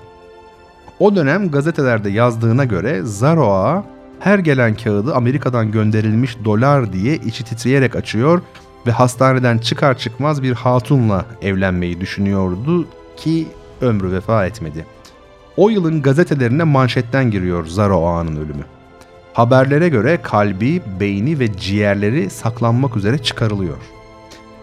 O 0.98 1.16
dönem 1.16 1.50
gazetelerde 1.50 2.10
yazdığına 2.10 2.64
göre 2.64 3.02
Zaroa 3.02 3.84
her 4.20 4.38
gelen 4.38 4.74
kağıdı 4.74 5.14
Amerika'dan 5.14 5.72
gönderilmiş 5.72 6.36
dolar 6.44 6.92
diye 6.92 7.14
içi 7.16 7.44
titreyerek 7.44 7.96
açıyor 7.96 8.42
ve 8.86 8.90
hastaneden 8.90 9.58
çıkar 9.58 9.98
çıkmaz 9.98 10.42
bir 10.42 10.52
hatunla 10.52 11.24
evlenmeyi 11.42 12.00
düşünüyordu 12.00 12.86
ki 13.16 13.46
ömrü 13.80 14.12
vefa 14.12 14.46
etmedi. 14.46 14.86
O 15.56 15.70
yılın 15.70 16.02
gazetelerine 16.02 16.64
manşetten 16.64 17.30
giriyor 17.30 17.66
Zara 17.66 17.94
Ağa'nın 17.94 18.36
ölümü. 18.36 18.64
Haberlere 19.32 19.88
göre 19.88 20.22
kalbi, 20.22 20.82
beyni 21.00 21.38
ve 21.38 21.56
ciğerleri 21.56 22.30
saklanmak 22.30 22.96
üzere 22.96 23.18
çıkarılıyor. 23.18 23.76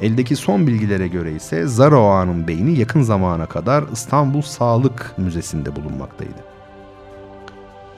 Eldeki 0.02 0.36
son 0.36 0.68
bilgilere 0.68 1.08
göre 1.08 1.32
ise 1.32 1.68
Zara 1.68 1.98
Ağa'nın 1.98 2.48
beyni 2.48 2.80
yakın 2.80 3.02
zamana 3.02 3.46
kadar 3.46 3.84
İstanbul 3.94 4.42
Sağlık 4.42 5.14
Müzesi'nde 5.18 5.76
bulunmaktaydı. 5.76 6.44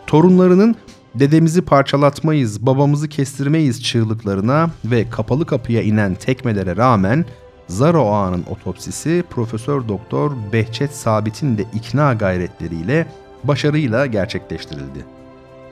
Torunlarının 0.08 0.76
dedemizi 1.20 1.62
parçalatmayız, 1.62 2.66
babamızı 2.66 3.10
kestirmeyiz 3.10 3.84
çığlıklarına 3.84 4.70
ve 4.86 5.10
kapalı 5.10 5.46
kapıya 5.46 5.82
inen 5.82 6.16
tekmelere 6.16 6.78
rağmen 6.78 7.26
Zara 7.68 8.00
Ağa'nın 8.00 8.44
otopsisi 8.50 9.24
Profesör 9.30 9.88
Doktor 9.88 10.32
Behçet 10.54 10.92
Sabit'in 10.96 11.58
de 11.58 11.66
ikna 11.74 12.14
gayretleriyle 12.14 13.08
başarıyla 13.44 14.06
gerçekleştirildi. 14.06 15.06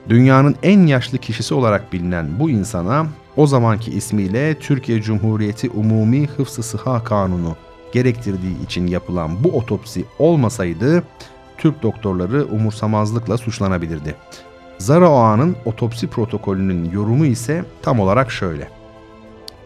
Dünyanın 0.09 0.55
en 0.63 0.87
yaşlı 0.87 1.17
kişisi 1.17 1.53
olarak 1.53 1.93
bilinen 1.93 2.39
bu 2.39 2.49
insana 2.49 3.05
o 3.37 3.47
zamanki 3.47 3.91
ismiyle 3.91 4.59
Türkiye 4.59 5.01
Cumhuriyeti 5.01 5.69
Umumi 5.69 6.27
Hıfzı 6.27 6.63
Sıha 6.63 7.03
Kanunu 7.03 7.55
gerektirdiği 7.91 8.63
için 8.65 8.87
yapılan 8.87 9.43
bu 9.43 9.49
otopsi 9.49 10.05
olmasaydı 10.19 11.03
Türk 11.57 11.83
doktorları 11.83 12.45
umursamazlıkla 12.45 13.37
suçlanabilirdi. 13.37 14.15
Zara 14.77 15.09
Oğa'nın 15.11 15.55
otopsi 15.65 16.07
protokolünün 16.07 16.91
yorumu 16.91 17.25
ise 17.25 17.65
tam 17.81 17.99
olarak 17.99 18.31
şöyle. 18.31 18.69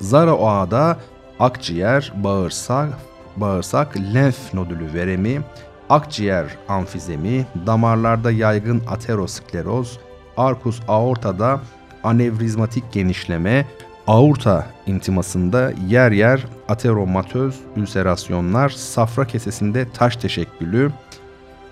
Zara 0.01 0.35
Oğa'da 0.35 0.97
akciğer, 1.39 2.13
bağırsak, 2.15 2.89
bağırsak, 3.35 3.97
lenf 4.13 4.53
nodülü 4.53 4.93
veremi, 4.93 5.41
akciğer 5.89 6.45
amfizemi, 6.67 7.45
damarlarda 7.65 8.31
yaygın 8.31 8.81
ateroskleroz, 8.87 9.99
arkus 10.37 10.81
aortada 10.87 11.59
anevrizmatik 12.03 12.91
genişleme, 12.91 13.65
aorta 14.07 14.67
intimasında 14.87 15.71
yer 15.87 16.11
yer 16.11 16.45
ateromatöz 16.67 17.55
ülserasyonlar, 17.75 18.69
safra 18.69 19.27
kesesinde 19.27 19.87
taş 19.93 20.15
teşekkülü, 20.15 20.91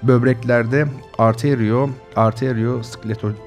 böbreklerde 0.04 0.88
arterio, 1.18 1.90
arterio 2.16 2.82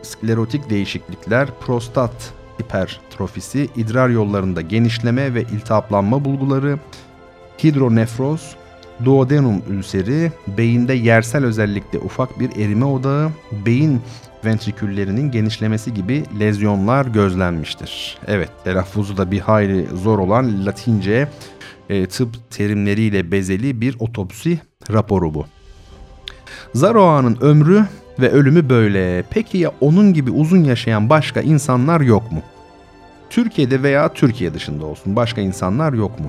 sklerotik 0.02 0.70
değişiklikler, 0.70 1.48
prostat 1.60 2.32
hipertrofisi, 2.60 3.68
idrar 3.76 4.08
yollarında 4.08 4.60
genişleme 4.60 5.34
ve 5.34 5.42
iltihaplanma 5.42 6.24
bulguları, 6.24 6.78
hidronefroz, 7.64 8.56
duodenum 9.04 9.62
ülseri, 9.68 10.32
beyinde 10.58 10.94
yersel 10.94 11.44
özellikle 11.44 11.98
ufak 11.98 12.40
bir 12.40 12.56
erime 12.56 12.84
odağı, 12.84 13.30
beyin 13.66 14.00
ventriküllerinin 14.44 15.30
genişlemesi 15.30 15.94
gibi 15.94 16.24
lezyonlar 16.40 17.06
gözlenmiştir. 17.06 18.18
Evet, 18.26 18.50
telaffuzu 18.64 19.16
da 19.16 19.30
bir 19.30 19.40
hayli 19.40 19.86
zor 19.86 20.18
olan 20.18 20.66
Latince 20.66 21.28
e, 21.88 22.06
tıp 22.06 22.50
terimleriyle 22.50 23.32
bezeli 23.32 23.80
bir 23.80 23.96
otopsi 23.98 24.60
raporu 24.92 25.34
bu. 25.34 25.46
Zaroa'nın 26.74 27.38
ömrü 27.40 27.84
ve 28.20 28.30
ölümü 28.30 28.68
böyle. 28.68 29.24
Peki 29.30 29.58
ya 29.58 29.72
onun 29.80 30.12
gibi 30.12 30.30
uzun 30.30 30.64
yaşayan 30.64 31.10
başka 31.10 31.40
insanlar 31.40 32.00
yok 32.00 32.32
mu? 32.32 32.42
Türkiye'de 33.30 33.82
veya 33.82 34.12
Türkiye 34.12 34.54
dışında 34.54 34.86
olsun 34.86 35.16
başka 35.16 35.40
insanlar 35.40 35.92
yok 35.92 36.20
mu? 36.20 36.26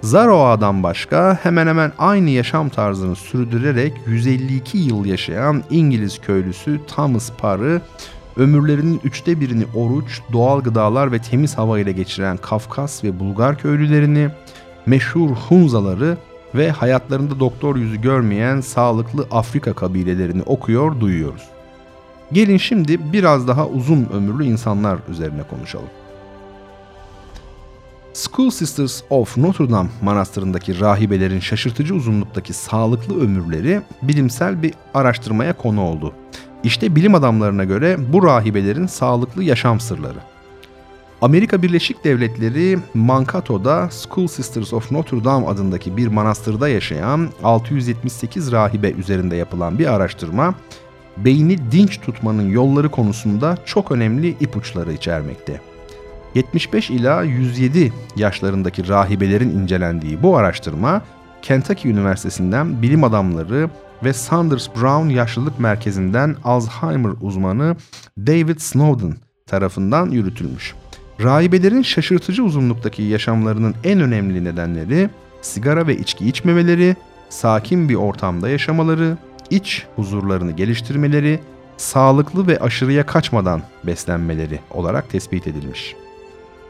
Zaroa'dan 0.00 0.82
başka 0.82 1.38
hemen 1.42 1.66
hemen 1.66 1.92
aynı 1.98 2.30
yaşam 2.30 2.68
tarzını 2.68 3.16
sürdürerek 3.16 3.92
152 4.06 4.78
yıl 4.78 5.04
yaşayan 5.04 5.62
İngiliz 5.70 6.20
köylüsü 6.20 6.80
Thomas 6.86 7.32
Parr'ı 7.38 7.80
ömürlerinin 8.36 9.00
üçte 9.04 9.40
birini 9.40 9.64
oruç, 9.74 10.20
doğal 10.32 10.60
gıdalar 10.60 11.12
ve 11.12 11.18
temiz 11.18 11.58
hava 11.58 11.78
ile 11.78 11.92
geçiren 11.92 12.36
Kafkas 12.36 13.04
ve 13.04 13.20
Bulgar 13.20 13.58
köylülerini, 13.58 14.28
meşhur 14.86 15.30
Hunzaları 15.30 16.16
ve 16.54 16.70
hayatlarında 16.70 17.40
doktor 17.40 17.76
yüzü 17.76 18.00
görmeyen 18.00 18.60
sağlıklı 18.60 19.26
Afrika 19.30 19.72
kabilelerini 19.72 20.42
okuyor, 20.42 21.00
duyuyoruz. 21.00 21.42
Gelin 22.32 22.56
şimdi 22.56 23.12
biraz 23.12 23.48
daha 23.48 23.66
uzun 23.68 24.08
ömürlü 24.12 24.44
insanlar 24.44 24.98
üzerine 25.08 25.42
konuşalım. 25.42 25.88
School 28.14 28.50
Sisters 28.50 29.02
of 29.10 29.36
Notre 29.36 29.70
Dame 29.70 29.88
manastırındaki 30.02 30.80
rahibelerin 30.80 31.40
şaşırtıcı 31.40 31.94
uzunluktaki 31.94 32.52
sağlıklı 32.52 33.20
ömürleri 33.20 33.82
bilimsel 34.02 34.62
bir 34.62 34.74
araştırmaya 34.94 35.56
konu 35.56 35.80
oldu. 35.80 36.12
İşte 36.64 36.96
bilim 36.96 37.14
adamlarına 37.14 37.64
göre 37.64 37.96
bu 38.12 38.22
rahibelerin 38.26 38.86
sağlıklı 38.86 39.44
yaşam 39.44 39.80
sırları. 39.80 40.33
Amerika 41.24 41.62
Birleşik 41.62 42.04
Devletleri 42.04 42.78
Mankato'da 42.94 43.88
School 43.90 44.26
Sisters 44.26 44.72
of 44.72 44.92
Notre 44.92 45.24
Dame 45.24 45.46
adındaki 45.46 45.96
bir 45.96 46.06
manastırda 46.06 46.68
yaşayan 46.68 47.28
678 47.42 48.52
rahibe 48.52 48.90
üzerinde 48.90 49.36
yapılan 49.36 49.78
bir 49.78 49.86
araştırma, 49.86 50.54
beyni 51.16 51.72
dinç 51.72 52.00
tutmanın 52.00 52.48
yolları 52.48 52.90
konusunda 52.90 53.58
çok 53.64 53.92
önemli 53.92 54.28
ipuçları 54.28 54.92
içermekte. 54.92 55.60
75 56.34 56.90
ila 56.90 57.22
107 57.22 57.92
yaşlarındaki 58.16 58.88
rahibelerin 58.88 59.50
incelendiği 59.50 60.22
bu 60.22 60.36
araştırma, 60.36 61.02
Kentucky 61.42 61.94
Üniversitesi'nden 61.94 62.82
bilim 62.82 63.04
adamları 63.04 63.70
ve 64.04 64.12
Sanders 64.12 64.68
Brown 64.68 65.08
Yaşlılık 65.08 65.58
Merkezi'nden 65.58 66.36
Alzheimer 66.44 67.12
uzmanı 67.20 67.76
David 68.18 68.58
Snowden 68.58 69.14
tarafından 69.46 70.10
yürütülmüş. 70.10 70.74
Rahibelerin 71.20 71.82
şaşırtıcı 71.82 72.44
uzunluktaki 72.44 73.02
yaşamlarının 73.02 73.74
en 73.84 74.00
önemli 74.00 74.44
nedenleri 74.44 75.10
sigara 75.42 75.86
ve 75.86 75.96
içki 75.96 76.28
içmemeleri, 76.28 76.96
sakin 77.28 77.88
bir 77.88 77.94
ortamda 77.94 78.48
yaşamaları, 78.48 79.16
iç 79.50 79.86
huzurlarını 79.96 80.52
geliştirmeleri, 80.52 81.40
sağlıklı 81.76 82.46
ve 82.46 82.58
aşırıya 82.58 83.06
kaçmadan 83.06 83.62
beslenmeleri 83.84 84.60
olarak 84.70 85.10
tespit 85.10 85.46
edilmiş. 85.46 85.96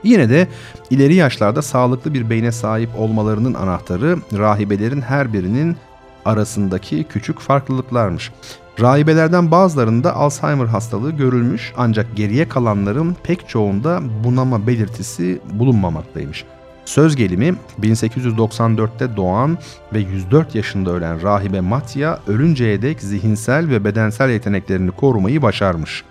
Yine 0.04 0.30
de 0.30 0.48
ileri 0.90 1.14
yaşlarda 1.14 1.62
sağlıklı 1.62 2.14
bir 2.14 2.30
beyne 2.30 2.52
sahip 2.52 2.90
olmalarının 2.98 3.54
anahtarı 3.54 4.18
rahibelerin 4.32 5.00
her 5.00 5.32
birinin 5.32 5.76
arasındaki 6.24 7.04
küçük 7.04 7.40
farklılıklarmış. 7.40 8.32
Rahibelerden 8.80 9.50
bazılarında 9.50 10.16
Alzheimer 10.16 10.66
hastalığı 10.66 11.10
görülmüş 11.10 11.72
ancak 11.76 12.16
geriye 12.16 12.48
kalanların 12.48 13.16
pek 13.22 13.48
çoğunda 13.48 14.00
bunama 14.24 14.66
belirtisi 14.66 15.40
bulunmamaktaymış. 15.52 16.44
Söz 16.84 17.16
gelimi 17.16 17.54
1894'te 17.82 19.16
doğan 19.16 19.58
ve 19.92 19.98
104 19.98 20.54
yaşında 20.54 20.90
ölen 20.90 21.22
rahibe 21.22 21.60
Matya 21.60 22.18
ölünceye 22.26 22.82
dek 22.82 23.00
zihinsel 23.00 23.68
ve 23.68 23.84
bedensel 23.84 24.30
yeteneklerini 24.30 24.90
korumayı 24.90 25.42
başarmış. 25.42 26.04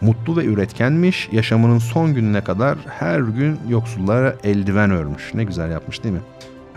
Mutlu 0.00 0.36
ve 0.36 0.44
üretkenmiş, 0.44 1.28
yaşamının 1.32 1.78
son 1.78 2.14
gününe 2.14 2.44
kadar 2.44 2.78
her 2.88 3.20
gün 3.20 3.58
yoksullara 3.68 4.36
eldiven 4.44 4.90
örmüş. 4.90 5.34
Ne 5.34 5.44
güzel 5.44 5.70
yapmış 5.70 6.04
değil 6.04 6.14
mi? 6.14 6.20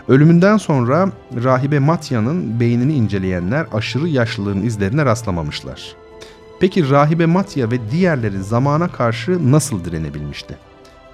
Ölümünden 0.08 0.56
sonra 0.56 1.10
rahibe 1.44 1.78
Matya'nın 1.78 2.60
beynini 2.60 2.94
inceleyenler 2.94 3.66
aşırı 3.72 4.08
yaşlılığın 4.08 4.62
izlerine 4.62 5.04
rastlamamışlar. 5.04 5.96
Peki 6.60 6.90
rahibe 6.90 7.26
Matya 7.26 7.70
ve 7.70 7.90
diğerleri 7.90 8.42
zamana 8.42 8.88
karşı 8.88 9.52
nasıl 9.52 9.84
direnebilmişti? 9.84 10.56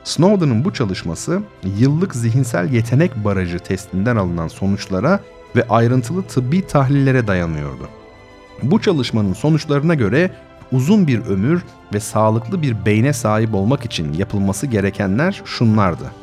Snowden'ın 0.04 0.64
bu 0.64 0.72
çalışması 0.72 1.40
yıllık 1.78 2.14
zihinsel 2.14 2.72
yetenek 2.72 3.24
barajı 3.24 3.58
testinden 3.58 4.16
alınan 4.16 4.48
sonuçlara 4.48 5.20
ve 5.56 5.68
ayrıntılı 5.68 6.22
tıbbi 6.22 6.66
tahlillere 6.66 7.26
dayanıyordu. 7.26 7.88
Bu 8.62 8.80
çalışmanın 8.80 9.32
sonuçlarına 9.32 9.94
göre 9.94 10.30
uzun 10.72 11.06
bir 11.06 11.24
ömür 11.24 11.62
ve 11.94 12.00
sağlıklı 12.00 12.62
bir 12.62 12.86
beyne 12.86 13.12
sahip 13.12 13.54
olmak 13.54 13.84
için 13.84 14.12
yapılması 14.12 14.66
gerekenler 14.66 15.42
şunlardı. 15.44 16.21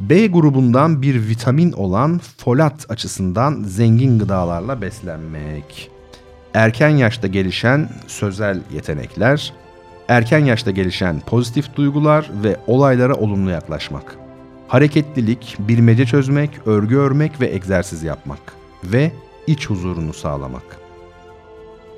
B 0.00 0.26
grubundan 0.26 1.02
bir 1.02 1.28
vitamin 1.28 1.72
olan 1.72 2.20
folat 2.38 2.86
açısından 2.88 3.62
zengin 3.62 4.18
gıdalarla 4.18 4.80
beslenmek. 4.80 5.90
Erken 6.54 6.88
yaşta 6.88 7.26
gelişen 7.26 7.88
sözel 8.06 8.60
yetenekler, 8.74 9.52
erken 10.08 10.38
yaşta 10.44 10.70
gelişen 10.70 11.20
pozitif 11.20 11.76
duygular 11.76 12.30
ve 12.44 12.56
olaylara 12.66 13.14
olumlu 13.14 13.50
yaklaşmak. 13.50 14.16
Hareketlilik, 14.68 15.56
bilmece 15.58 16.06
çözmek, 16.06 16.50
örgü 16.66 16.96
örmek 16.96 17.40
ve 17.40 17.54
egzersiz 17.54 18.02
yapmak 18.02 18.40
ve 18.84 19.12
iç 19.46 19.70
huzurunu 19.70 20.12
sağlamak. 20.12 20.80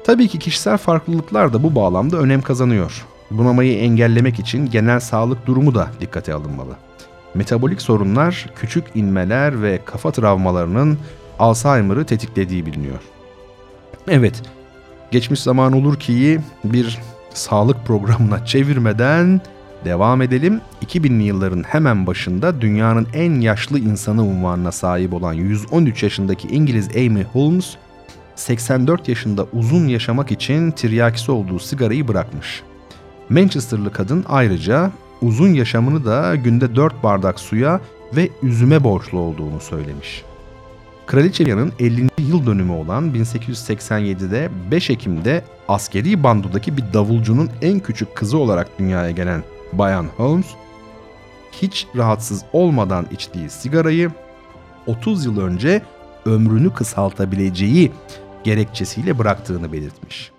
Tabii 0.05 0.29
ki 0.29 0.39
kişisel 0.39 0.77
farklılıklar 0.77 1.53
da 1.53 1.63
bu 1.63 1.75
bağlamda 1.75 2.17
önem 2.17 2.43
kazanıyor. 2.43 3.07
Bunamayı 3.31 3.79
engellemek 3.79 4.39
için 4.39 4.71
genel 4.71 5.01
sağlık 5.01 5.47
durumu 5.47 5.75
da 5.75 5.89
dikkate 6.01 6.35
alınmalı. 6.35 6.88
Metabolik 7.35 7.83
sorunlar, 7.83 8.47
küçük 8.57 8.85
inmeler 8.95 9.62
ve 9.62 9.81
kafa 9.85 10.11
travmalarının 10.11 10.99
Alzheimer'ı 11.38 12.05
tetiklediği 12.05 12.67
biliniyor. 12.67 12.99
Evet, 14.09 14.43
geçmiş 15.11 15.41
zaman 15.41 15.73
olur 15.73 15.97
ki 15.97 16.41
bir 16.64 16.99
sağlık 17.35 17.87
programına 17.87 18.47
çevirmeden 18.47 19.41
devam 19.85 20.23
edelim. 20.23 20.61
2000'li 20.87 21.23
yılların 21.23 21.62
hemen 21.62 22.07
başında 22.07 22.61
dünyanın 22.61 23.07
en 23.14 23.41
yaşlı 23.41 23.79
insanı 23.79 24.25
unvanına 24.25 24.73
sahip 24.73 25.14
olan 25.14 25.33
113 25.33 26.03
yaşındaki 26.03 26.49
İngiliz 26.49 26.88
Amy 26.97 27.25
Holmes, 27.25 27.77
84 28.35 29.09
yaşında 29.09 29.47
uzun 29.53 29.88
yaşamak 29.88 30.33
için 30.33 30.71
tiryakisi 30.71 31.33
olduğu 31.33 31.59
sigarayı 31.59 32.09
bırakmış. 32.09 32.62
Manchesterlı 33.29 33.93
kadın 33.93 34.25
ayrıca 34.29 34.91
uzun 35.22 35.54
yaşamını 35.54 36.04
da 36.04 36.37
günde 36.37 36.76
4 36.76 37.02
bardak 37.02 37.40
suya 37.40 37.81
ve 38.16 38.31
üzüme 38.42 38.85
borçlu 38.85 39.18
olduğunu 39.18 39.61
söylemiş. 39.61 40.24
Kraliçe 41.07 41.46
Diana'nın 41.46 41.72
50. 41.78 42.09
yıl 42.18 42.46
dönümü 42.46 42.72
olan 42.72 43.14
1887'de 43.14 44.50
5 44.70 44.90
Ekim'de 44.90 45.44
askeri 45.68 46.22
bandodaki 46.22 46.76
bir 46.76 46.85
davulcunun 46.92 47.50
en 47.62 47.81
küçük 47.81 48.16
kızı 48.16 48.38
olarak 48.38 48.78
dünyaya 48.78 49.11
gelen 49.11 49.42
Bayan 49.72 50.07
Holmes, 50.16 50.46
hiç 51.52 51.87
rahatsız 51.96 52.44
olmadan 52.52 53.07
içtiği 53.11 53.50
sigarayı 53.50 54.11
30 54.87 55.24
yıl 55.24 55.40
önce 55.40 55.83
ömrünü 56.24 56.74
kısaltabileceği 56.74 57.92
gerekçesiyle 58.44 59.18
bıraktığını 59.18 59.72
belirtmiş. 59.72 60.31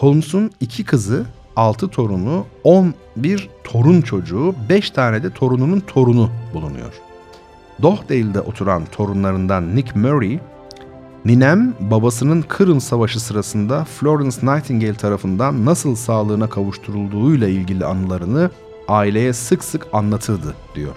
Holmes'un 0.00 0.50
iki 0.60 0.84
kızı, 0.84 1.26
6 1.56 1.88
torunu, 1.88 2.46
11 2.64 3.50
torun 3.64 4.00
çocuğu, 4.00 4.54
5 4.68 4.90
tane 4.90 5.22
de 5.22 5.30
torununun 5.30 5.80
torunu 5.80 6.30
bulunuyor. 6.54 6.92
Dohdale'de 7.82 8.40
oturan 8.40 8.84
torunlarından 8.84 9.76
Nick 9.76 9.98
Murray, 9.98 10.38
Ninem 11.24 11.74
babasının 11.80 12.42
Kırım 12.42 12.80
Savaşı 12.80 13.20
sırasında 13.20 13.84
Florence 13.84 14.36
Nightingale 14.42 14.94
tarafından 14.94 15.64
nasıl 15.64 15.94
sağlığına 15.94 16.48
kavuşturulduğuyla 16.48 17.48
ilgili 17.48 17.84
anılarını 17.84 18.50
aileye 18.88 19.32
sık 19.32 19.64
sık 19.64 19.86
anlatırdı 19.92 20.54
diyor. 20.74 20.96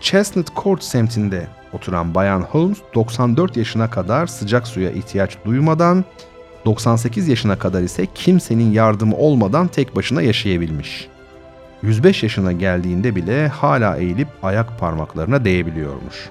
Chestnut 0.00 0.56
Court 0.56 0.82
semtinde 0.82 1.48
oturan 1.72 2.14
Bayan 2.14 2.40
Holmes 2.40 2.78
94 2.94 3.56
yaşına 3.56 3.90
kadar 3.90 4.26
sıcak 4.26 4.66
suya 4.66 4.90
ihtiyaç 4.90 5.36
duymadan 5.44 6.04
98 6.64 7.28
yaşına 7.28 7.58
kadar 7.58 7.82
ise 7.82 8.06
kimsenin 8.14 8.72
yardımı 8.72 9.16
olmadan 9.16 9.68
tek 9.68 9.96
başına 9.96 10.22
yaşayabilmiş. 10.22 11.08
105 11.82 12.22
yaşına 12.22 12.52
geldiğinde 12.52 13.16
bile 13.16 13.48
hala 13.48 13.96
eğilip 13.96 14.28
ayak 14.42 14.78
parmaklarına 14.80 15.44
değebiliyormuş. 15.44 16.30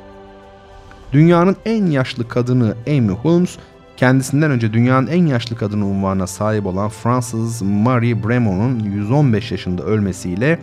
Dünyanın 1.13 1.55
en 1.65 1.85
yaşlı 1.85 2.27
kadını 2.27 2.75
Amy 2.87 3.09
Holmes, 3.09 3.57
kendisinden 3.97 4.51
önce 4.51 4.73
dünyanın 4.73 5.07
en 5.07 5.25
yaşlı 5.25 5.55
kadını 5.55 5.85
unvanına 5.85 6.27
sahip 6.27 6.65
olan 6.65 6.89
Fransız 6.89 7.61
Marie 7.61 8.23
Bremont'un 8.23 8.79
115 8.79 9.51
yaşında 9.51 9.83
ölmesiyle 9.83 10.59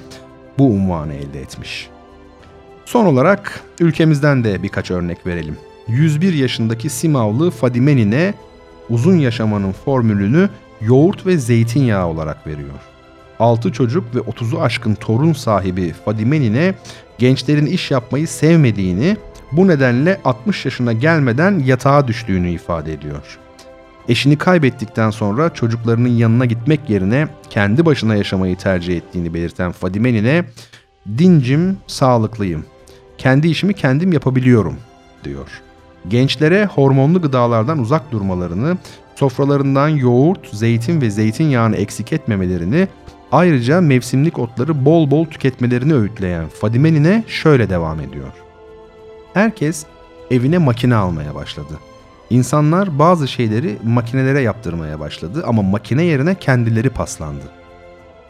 bu 0.59 0.67
unvanı 0.67 1.15
elde 1.15 1.41
etmiş. 1.41 1.89
Son 2.85 3.07
olarak 3.07 3.61
ülkemizden 3.81 4.45
de 4.45 4.63
birkaç 4.63 4.91
örnek 4.91 5.27
verelim. 5.27 5.57
101 5.89 6.33
yaşındaki 6.33 6.91
Simavlı 6.91 7.51
Fadime 7.51 7.97
Nine 7.97 8.35
uzun 8.91 9.17
yaşamanın 9.17 9.73
formülünü 9.73 10.49
yoğurt 10.81 11.27
ve 11.27 11.39
zeytinyağı 11.39 12.07
olarak 12.07 12.47
veriyor. 12.47 12.81
6 13.39 13.73
çocuk 13.73 14.15
ve 14.15 14.19
30'u 14.19 14.61
aşkın 14.61 14.95
torun 14.95 15.33
sahibi 15.33 15.93
Fadime 16.05 16.41
Nine 16.41 16.75
gençlerin 17.19 17.67
iş 17.67 17.91
yapmayı 17.91 18.29
sevmediğini, 18.29 19.17
bu 19.53 19.69
nedenle 19.69 20.21
60 20.25 20.65
yaşına 20.65 20.93
gelmeden 20.93 21.59
yatağa 21.59 22.09
düştüğünü 22.09 22.51
ifade 22.51 22.93
ediyor. 22.93 23.39
Eşini 24.09 24.39
kaybettikten 24.39 25.11
sonra 25.11 25.55
çocuklarının 25.55 26.09
yanına 26.09 26.45
gitmek 26.45 26.91
yerine 26.91 27.29
kendi 27.51 27.87
başına 27.87 28.17
yaşamayı 28.17 28.57
tercih 28.57 28.97
ettiğini 28.97 29.35
belirten 29.35 29.73
Fadime 29.73 30.13
Nine, 30.13 30.45
dincim, 31.19 31.77
sağlıklıyım. 31.87 32.65
Kendi 33.19 33.49
işimi 33.49 33.75
kendim 33.75 34.13
yapabiliyorum, 34.13 34.77
diyor. 35.25 35.63
Gençlere 36.09 36.67
hormonlu 36.67 37.23
gıdalardan 37.23 37.79
uzak 37.79 38.13
durmalarını, 38.13 38.77
sofralarından 39.17 39.89
yoğurt, 39.89 40.49
zeytin 40.53 41.01
ve 41.01 41.11
zeytinyağını 41.11 41.77
eksik 41.77 42.13
etmemelerini, 42.13 42.89
ayrıca 43.33 43.81
mevsimlik 43.81 44.39
otları 44.39 44.85
bol 44.85 45.11
bol 45.11 45.25
tüketmelerini 45.25 45.95
öğütleyen 45.95 46.49
Fadime 46.49 46.95
Nine 46.95 47.25
şöyle 47.27 47.71
devam 47.71 48.01
ediyor. 48.01 48.33
Herkes 49.35 49.87
evine 50.31 50.59
makine 50.59 50.95
almaya 50.95 51.35
başladı. 51.35 51.79
İnsanlar 52.31 52.99
bazı 52.99 53.29
şeyleri 53.29 53.77
makinelere 53.85 54.41
yaptırmaya 54.41 55.01
başladı 55.01 55.45
ama 55.47 55.63
makine 55.63 56.03
yerine 56.03 56.35
kendileri 56.35 56.91
paslandı. 56.91 57.45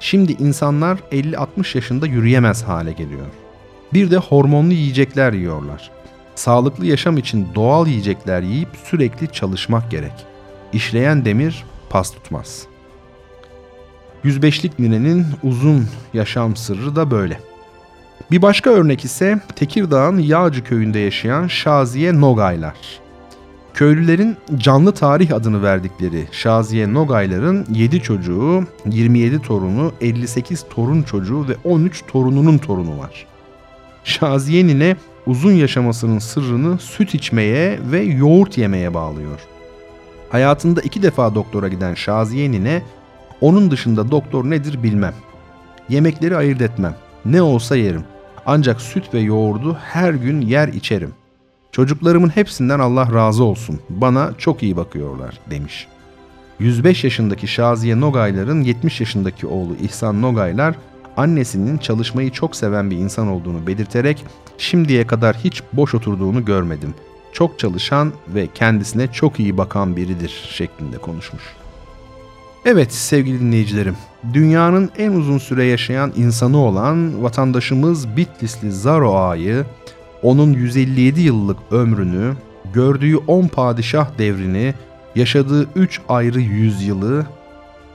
Şimdi 0.00 0.32
insanlar 0.32 0.98
50-60 1.12 1.76
yaşında 1.76 2.06
yürüyemez 2.06 2.62
hale 2.62 2.92
geliyor. 2.92 3.26
Bir 3.92 4.10
de 4.10 4.16
hormonlu 4.16 4.72
yiyecekler 4.72 5.32
yiyorlar. 5.32 5.90
Sağlıklı 6.40 6.86
yaşam 6.86 7.18
için 7.18 7.48
doğal 7.54 7.86
yiyecekler 7.86 8.42
yiyip 8.42 8.68
sürekli 8.84 9.32
çalışmak 9.32 9.90
gerek. 9.90 10.12
İşleyen 10.72 11.24
demir 11.24 11.64
pas 11.90 12.10
tutmaz. 12.10 12.66
105'lik 14.24 14.78
ninenin 14.78 15.26
uzun 15.42 15.88
yaşam 16.14 16.56
sırrı 16.56 16.96
da 16.96 17.10
böyle. 17.10 17.40
Bir 18.30 18.42
başka 18.42 18.70
örnek 18.70 19.04
ise 19.04 19.40
Tekirdağ'ın 19.56 20.18
Yağcı 20.18 20.64
köyünde 20.64 20.98
yaşayan 20.98 21.46
Şaziye 21.46 22.20
Nogaylar. 22.20 22.76
Köylülerin 23.74 24.36
canlı 24.56 24.92
tarih 24.92 25.34
adını 25.34 25.62
verdikleri 25.62 26.28
Şaziye 26.32 26.94
Nogaylar'ın 26.94 27.66
7 27.70 28.02
çocuğu, 28.02 28.64
27 28.86 29.42
torunu, 29.42 29.92
58 30.00 30.64
torun 30.70 31.02
çocuğu 31.02 31.48
ve 31.48 31.56
13 31.64 32.06
torununun 32.06 32.58
torunu 32.58 32.98
var. 32.98 33.26
Şaziye 34.04 34.66
nine 34.66 34.96
uzun 35.26 35.52
yaşamasının 35.52 36.18
sırrını 36.18 36.78
süt 36.78 37.14
içmeye 37.14 37.78
ve 37.92 38.00
yoğurt 38.00 38.58
yemeye 38.58 38.94
bağlıyor. 38.94 39.40
Hayatında 40.30 40.80
iki 40.80 41.02
defa 41.02 41.34
doktora 41.34 41.68
giden 41.68 41.94
Şaziye 41.94 42.50
nine, 42.50 42.82
onun 43.40 43.70
dışında 43.70 44.10
doktor 44.10 44.50
nedir 44.50 44.82
bilmem. 44.82 45.14
Yemekleri 45.88 46.36
ayırt 46.36 46.60
etmem. 46.60 46.94
Ne 47.24 47.42
olsa 47.42 47.76
yerim. 47.76 48.04
Ancak 48.46 48.80
süt 48.80 49.14
ve 49.14 49.20
yoğurdu 49.20 49.78
her 49.82 50.14
gün 50.14 50.40
yer 50.40 50.68
içerim. 50.68 51.14
Çocuklarımın 51.72 52.28
hepsinden 52.28 52.78
Allah 52.78 53.14
razı 53.14 53.44
olsun. 53.44 53.80
Bana 53.90 54.30
çok 54.38 54.62
iyi 54.62 54.76
bakıyorlar 54.76 55.38
demiş. 55.50 55.86
105 56.58 57.04
yaşındaki 57.04 57.48
Şaziye 57.48 58.00
Nogaylar'ın 58.00 58.60
70 58.60 59.00
yaşındaki 59.00 59.46
oğlu 59.46 59.76
İhsan 59.82 60.22
Nogaylar 60.22 60.74
annesinin 61.16 61.78
çalışmayı 61.78 62.30
çok 62.30 62.56
seven 62.56 62.90
bir 62.90 62.96
insan 62.96 63.28
olduğunu 63.28 63.66
belirterek 63.66 64.24
şimdiye 64.58 65.06
kadar 65.06 65.36
hiç 65.36 65.62
boş 65.72 65.94
oturduğunu 65.94 66.44
görmedim. 66.44 66.94
Çok 67.32 67.58
çalışan 67.58 68.12
ve 68.28 68.48
kendisine 68.54 69.12
çok 69.12 69.40
iyi 69.40 69.58
bakan 69.58 69.96
biridir 69.96 70.48
şeklinde 70.50 70.98
konuşmuş. 70.98 71.42
Evet 72.64 72.92
sevgili 72.92 73.40
dinleyicilerim, 73.40 73.96
dünyanın 74.32 74.90
en 74.98 75.12
uzun 75.12 75.38
süre 75.38 75.64
yaşayan 75.64 76.12
insanı 76.16 76.58
olan 76.58 77.22
vatandaşımız 77.22 78.16
Bitlisli 78.16 78.72
Zaro 78.72 79.14
Ağa'yı, 79.14 79.64
onun 80.22 80.52
157 80.52 81.20
yıllık 81.20 81.58
ömrünü, 81.70 82.34
gördüğü 82.74 83.16
10 83.16 83.48
padişah 83.48 84.18
devrini, 84.18 84.74
yaşadığı 85.14 85.68
3 85.76 86.00
ayrı 86.08 86.40
yüzyılı, 86.40 87.26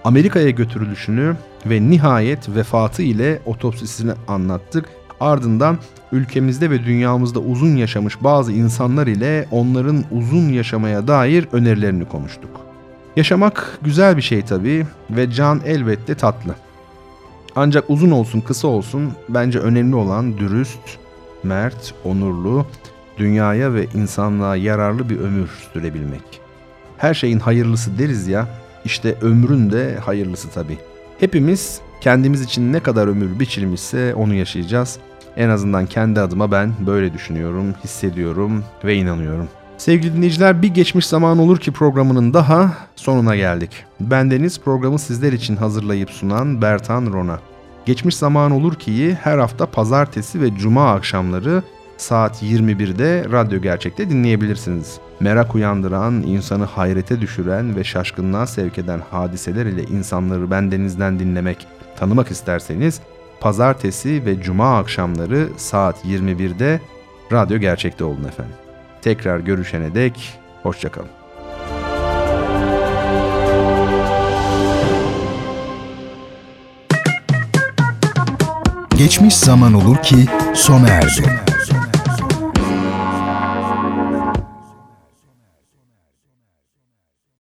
Amerika'ya 0.05 0.49
götürülüşünü 0.49 1.35
ve 1.65 1.89
nihayet 1.89 2.49
vefatı 2.49 3.01
ile 3.01 3.39
otopsisini 3.45 4.11
anlattık. 4.27 4.85
Ardından 5.19 5.77
ülkemizde 6.11 6.69
ve 6.69 6.85
dünyamızda 6.85 7.39
uzun 7.39 7.75
yaşamış 7.75 8.23
bazı 8.23 8.51
insanlar 8.51 9.07
ile 9.07 9.47
onların 9.51 10.03
uzun 10.11 10.49
yaşamaya 10.49 11.07
dair 11.07 11.47
önerilerini 11.51 12.05
konuştuk. 12.05 12.49
Yaşamak 13.15 13.79
güzel 13.81 14.17
bir 14.17 14.21
şey 14.21 14.41
tabii 14.41 14.85
ve 15.09 15.31
can 15.31 15.61
elbette 15.65 16.15
tatlı. 16.15 16.55
Ancak 17.55 17.89
uzun 17.89 18.11
olsun 18.11 18.41
kısa 18.41 18.67
olsun 18.67 19.13
bence 19.29 19.59
önemli 19.59 19.95
olan 19.95 20.37
dürüst, 20.37 20.97
mert, 21.43 21.93
onurlu, 22.03 22.65
dünyaya 23.17 23.73
ve 23.73 23.85
insanlığa 23.93 24.55
yararlı 24.55 25.09
bir 25.09 25.19
ömür 25.19 25.49
sürebilmek. 25.73 26.41
Her 26.97 27.13
şeyin 27.13 27.39
hayırlısı 27.39 27.97
deriz 27.97 28.27
ya, 28.27 28.47
işte 28.85 29.15
ömrün 29.21 29.71
de 29.71 29.97
hayırlısı 30.05 30.49
tabii. 30.49 30.77
Hepimiz 31.19 31.79
kendimiz 32.01 32.41
için 32.41 32.73
ne 32.73 32.79
kadar 32.79 33.07
ömür 33.07 33.39
biçilmişse 33.39 34.15
onu 34.15 34.33
yaşayacağız. 34.33 34.97
En 35.37 35.49
azından 35.49 35.85
kendi 35.85 36.19
adıma 36.19 36.51
ben 36.51 36.73
böyle 36.85 37.13
düşünüyorum, 37.13 37.73
hissediyorum 37.83 38.63
ve 38.83 38.95
inanıyorum. 38.95 39.47
Sevgili 39.77 40.15
dinleyiciler 40.15 40.61
bir 40.61 40.67
geçmiş 40.67 41.07
zaman 41.07 41.37
olur 41.37 41.57
ki 41.57 41.71
programının 41.71 42.33
daha 42.33 42.73
sonuna 42.95 43.35
geldik. 43.35 43.71
Bendeniz 43.99 44.59
programı 44.59 44.99
sizler 44.99 45.33
için 45.33 45.55
hazırlayıp 45.55 46.09
sunan 46.09 46.61
Bertan 46.61 47.13
Rona. 47.13 47.39
Geçmiş 47.85 48.15
zaman 48.15 48.51
olur 48.51 48.75
ki 48.75 49.17
her 49.21 49.37
hafta 49.37 49.65
pazartesi 49.65 50.41
ve 50.41 50.57
cuma 50.57 50.93
akşamları 50.93 51.63
saat 51.97 52.43
21'de 52.43 53.25
Radyo 53.31 53.61
Gerçek'te 53.61 54.09
dinleyebilirsiniz. 54.09 54.99
Merak 55.19 55.55
uyandıran, 55.55 56.13
insanı 56.13 56.63
hayrete 56.63 57.21
düşüren 57.21 57.75
ve 57.75 57.83
şaşkınlığa 57.83 58.47
sevk 58.47 58.77
eden 58.77 59.01
hadiseler 59.11 59.65
ile 59.65 59.83
insanları 59.83 60.51
bendenizden 60.51 61.19
dinlemek, 61.19 61.67
tanımak 61.99 62.31
isterseniz 62.31 63.01
pazartesi 63.39 64.25
ve 64.25 64.41
cuma 64.41 64.77
akşamları 64.77 65.49
saat 65.57 66.05
21'de 66.05 66.81
Radyo 67.31 67.57
Gerçek'te 67.57 68.03
olun 68.03 68.23
efendim. 68.23 68.55
Tekrar 69.01 69.39
görüşene 69.39 69.95
dek 69.95 70.39
hoşçakalın. 70.63 71.09
Geçmiş 78.97 79.35
zaman 79.35 79.73
olur 79.73 79.97
ki 79.97 80.25
sona 80.53 80.87
erdi. 80.87 81.54